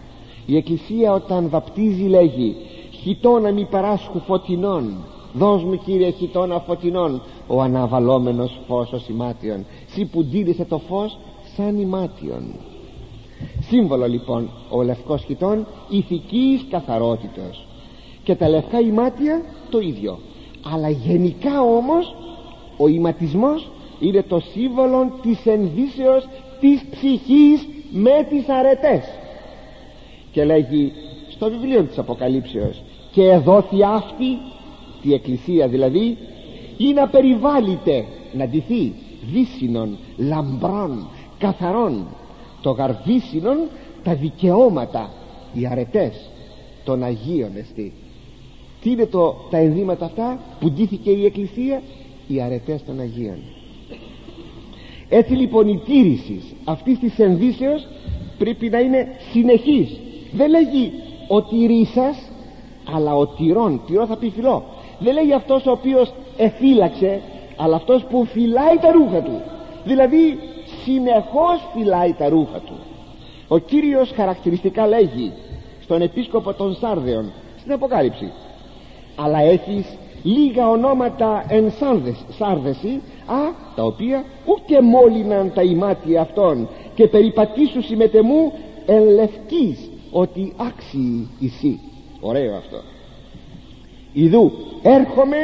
[0.45, 2.55] Η Εκκλησία όταν βαπτίζει λέγει
[3.01, 5.05] χιτώνα μη παράσχου φωτεινών.
[5.33, 11.17] Δώσ' μου Κύριε χιτώνα φωτεινών ο αναβαλόμενος φως ως ημάτιον σύ που ντύρισε το φως
[11.55, 12.43] σαν ημάτιον.
[13.59, 17.65] Σύμβολο λοιπόν ο λευκός χιτών ηθικής καθαρότητος.
[18.23, 20.19] Και τα λευκά ημάτια το ίδιο.
[20.73, 22.15] Αλλά γενικά όμως
[22.77, 23.69] ο ηματισμός
[23.99, 26.27] είναι το σύμβολο της ενδύσεως
[26.59, 29.03] της ψυχής με τις αρετές.
[30.31, 30.91] Και λέγει
[31.29, 32.81] στο βιβλίο της Αποκαλύψεως
[33.17, 34.37] και εδόθη αυτή
[35.01, 36.17] τη εκκλησία δηλαδή
[36.77, 38.93] ή να περιβάλλεται να ντυθεί
[39.33, 41.07] δύσινων, λαμπρών,
[41.37, 42.07] καθαρών
[42.61, 43.57] το γαρδίσινον
[44.03, 45.09] τα δικαιώματα
[45.53, 46.29] οι αρετές
[46.83, 47.93] των Αγίων εστί.
[48.81, 51.81] Τι είναι το, τα ενδύματα αυτά που ντύθηκε η Εκκλησία;
[52.27, 53.37] Οι αρετές των Αγίων.
[55.09, 57.87] Έτσι λοιπόν η τήρηση αυτής της ενδύσεως
[58.37, 59.99] πρέπει να είναι συνεχής.
[60.33, 60.91] Δεν λέγει
[61.27, 62.26] ο τηρήσας
[62.95, 64.63] αλλά ο τυρών τυρό θα πει φιλό.
[64.99, 67.21] Δεν λέγει αυτός ο οποίος εφύλαξε
[67.57, 69.41] αλλά αυτός που φυλάει τα ρούχα του.
[69.83, 70.39] Δηλαδή
[70.83, 72.77] συνεχώς φυλάει τα ρούχα του.
[73.47, 75.33] Ο Κύριος χαρακτηριστικά λέγει
[75.83, 78.31] στον επίσκοπο των Σάρδεων στην Αποκάλυψη
[79.15, 81.73] αλλά έχεις λίγα ονόματα εν
[82.37, 83.35] σάρδεση α,
[83.75, 88.51] τα οποία ούτε μόλυναν τα ημάτια αυτών και περιπατήσου συμμετεμού
[88.85, 91.79] εν λευκής ότι άξιοι εσύ
[92.19, 92.81] ωραίο αυτό.
[94.13, 94.51] Ιδού
[94.81, 95.37] έρχομαι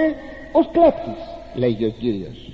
[0.51, 1.24] ως κλέπτης
[1.55, 2.51] λέγει ο Κύριος.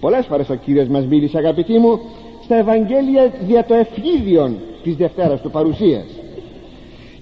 [0.00, 2.00] Πολλές φορές ο Κύριος μας μίλησε αγαπητοί μου
[2.44, 6.06] στα Ευαγγέλια δια το ευνίδιον της Δευτέρας του παρουσίας.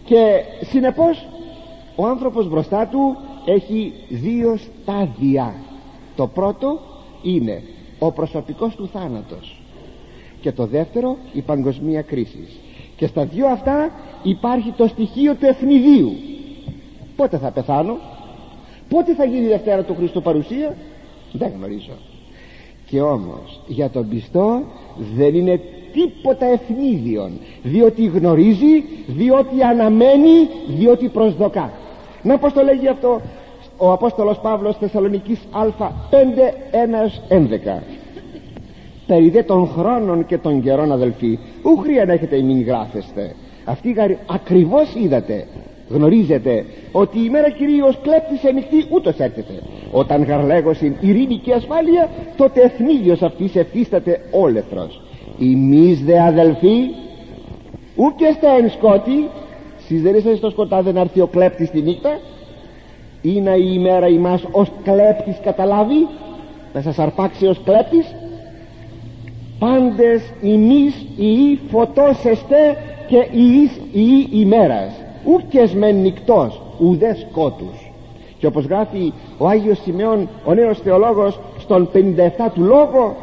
[0.05, 1.27] Και συνεπώς
[1.97, 5.55] ο άνθρωπος μπροστά του έχει δύο στάδια.
[6.17, 6.81] Το πρώτο
[7.23, 7.63] είναι
[7.99, 9.61] ο προσωπικός του θάνατος
[10.41, 12.59] και το δεύτερο η παγκοσμία κρίσης.
[12.97, 13.91] Και στα δύο αυτά
[14.23, 16.13] υπάρχει το στοιχείο του ευνηδίου.
[17.17, 17.97] Πότε θα πεθάνω
[18.89, 20.77] πότε θα γίνει η Δευτέρα του Χριστού παρουσία
[21.33, 21.93] δεν γνωρίζω.
[22.87, 24.63] Και όμως για τον πιστό
[25.17, 25.61] δεν είναι
[25.93, 27.31] τίποτα ευνίδιον
[27.63, 31.73] διότι γνωρίζει διότι αναμένει διότι προσδοκά.
[32.23, 33.21] Να πως το λέγει αυτό
[33.77, 35.83] ο Απόστολος Παύλος Θεσσαλονικής Α5
[37.29, 37.83] 1 11
[39.07, 43.95] περί δε των χρόνων και των καιρών αδελφοί ου χρία να έχετε μην γράφεστε αυτοί
[44.27, 45.47] ακριβώς είδατε
[45.89, 49.53] γνωρίζετε ότι η μέρα κυρίως κλέπτης ανοιχτή ούτως έρχεται.
[49.91, 55.01] Όταν γαρλέγωσιν ειρήνη και ασφάλεια τότε εθνίδιος αυτής εφίσταται όλεθρος.
[55.41, 56.79] Εμείς δε αδελφοί
[57.97, 59.29] ούτε στα εν σκότη
[59.87, 62.19] σεις δεν είστε στο σκοτάδι να έρθει ο κλέπτης τη νύχτα
[63.23, 66.09] είναι η ημέρα ημάς ως κλέπτης καταλάβει
[66.73, 68.15] να σας αρπάξει ως κλέπτης.
[69.59, 72.77] Πάντες ημείς οι φωτόσεστε
[73.11, 74.93] και εις οι ημέρας
[75.25, 77.91] ούκες μεν νυκτός ουδές σκότους
[78.39, 81.99] και όπως γράφει ο Άγιος Σημεών ο νέος θεολόγος στον 57
[82.55, 83.17] του λόγο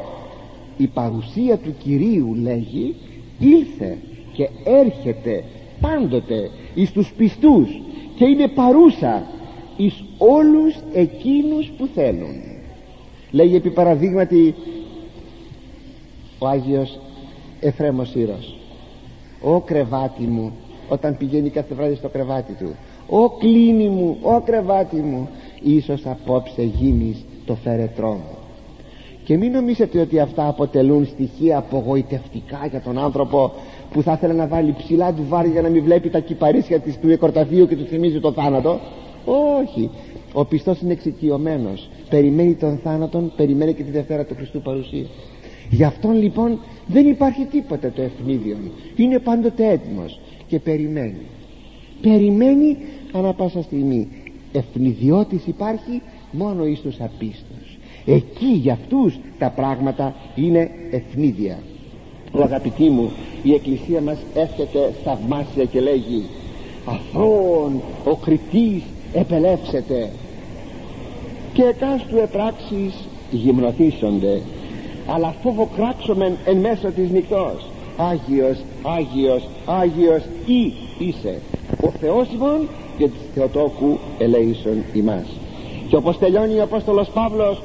[0.77, 2.95] η παρουσία του Κυρίου λέγει
[3.39, 3.97] ήλθε
[4.33, 5.43] και έρχεται
[5.81, 7.81] πάντοτε εις τους πιστούς
[8.15, 9.23] και είναι παρούσα
[9.77, 12.41] εις όλους εκείνους που θέλουν
[13.31, 14.55] λέγει επί παραδείγματι
[16.39, 16.99] ο Άγιος
[17.59, 18.56] Εφρέμος Ήρος
[19.41, 20.51] «Ω κρεβάτι μου»
[20.89, 22.75] όταν πηγαίνει κάθε βράδυ στο κρεβάτι του.
[23.09, 25.29] «Ω κλίνη μου, ω κρεβάτι μου»
[25.61, 28.37] ίσως απόψε γίνεις το φερετρό μου.
[29.23, 33.51] Και μην νομίζετε ότι αυτά αποτελούν στοιχεία απογοητευτικά για τον άνθρωπο
[33.91, 36.99] που θα ήθελε να βάλει ψηλά του βάρη για να μην βλέπει τα κυπαρίσια της
[36.99, 38.79] του εκορταφείου και του θυμίζει το θάνατο.
[39.61, 39.89] Όχι.
[40.33, 41.89] Ο πιστός είναι εξοικειωμένος.
[42.09, 45.05] Περιμένει τον θάνατον περιμένει και τη Δευτέρα του Χριστού παρουσία.
[45.69, 48.71] Γι' αυτόν λοιπόν δεν υπάρχει τίποτα το ευνίδιον.
[48.95, 51.25] Είναι πάντοτε έτοιμος και περιμένει.
[52.01, 52.77] Περιμένει
[53.11, 54.07] ανά πάσα στιγμή.
[54.51, 57.77] Ευνηδιώτης υπάρχει μόνο εις τους απίστους
[58.07, 61.59] εκεί για αυτούς τα πράγματα είναι ευνίδια.
[62.31, 63.11] Ο αγαπητοί μου
[63.43, 66.23] η εκκλησία μας έρχεται θαυμάσια και λέγει
[66.85, 68.81] αθώων ο κριτής
[69.13, 70.09] επελεύσεται
[71.53, 72.93] και εκάστου επράξεις
[73.31, 74.41] γυμνοθήσονται
[75.07, 77.69] αλλά φόβο κράξομεν εν μέσω της νυχτός.
[77.97, 81.41] Άγιος, Άγιος, Άγιος ή είσαι.
[81.81, 85.27] Ο Θεός ημών και της Θεοτόκου ελέησον ημάς.
[85.89, 87.61] Και όπως τελειώνει ο Απόστολος Παύλος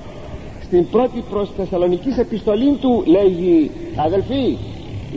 [0.63, 4.57] στην πρώτη προς Θεσσαλονικής επιστολή του λέγει αδελφοί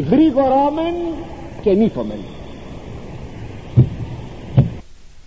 [0.10, 0.96] γρήγορώμεν
[1.62, 2.20] και νύφομεν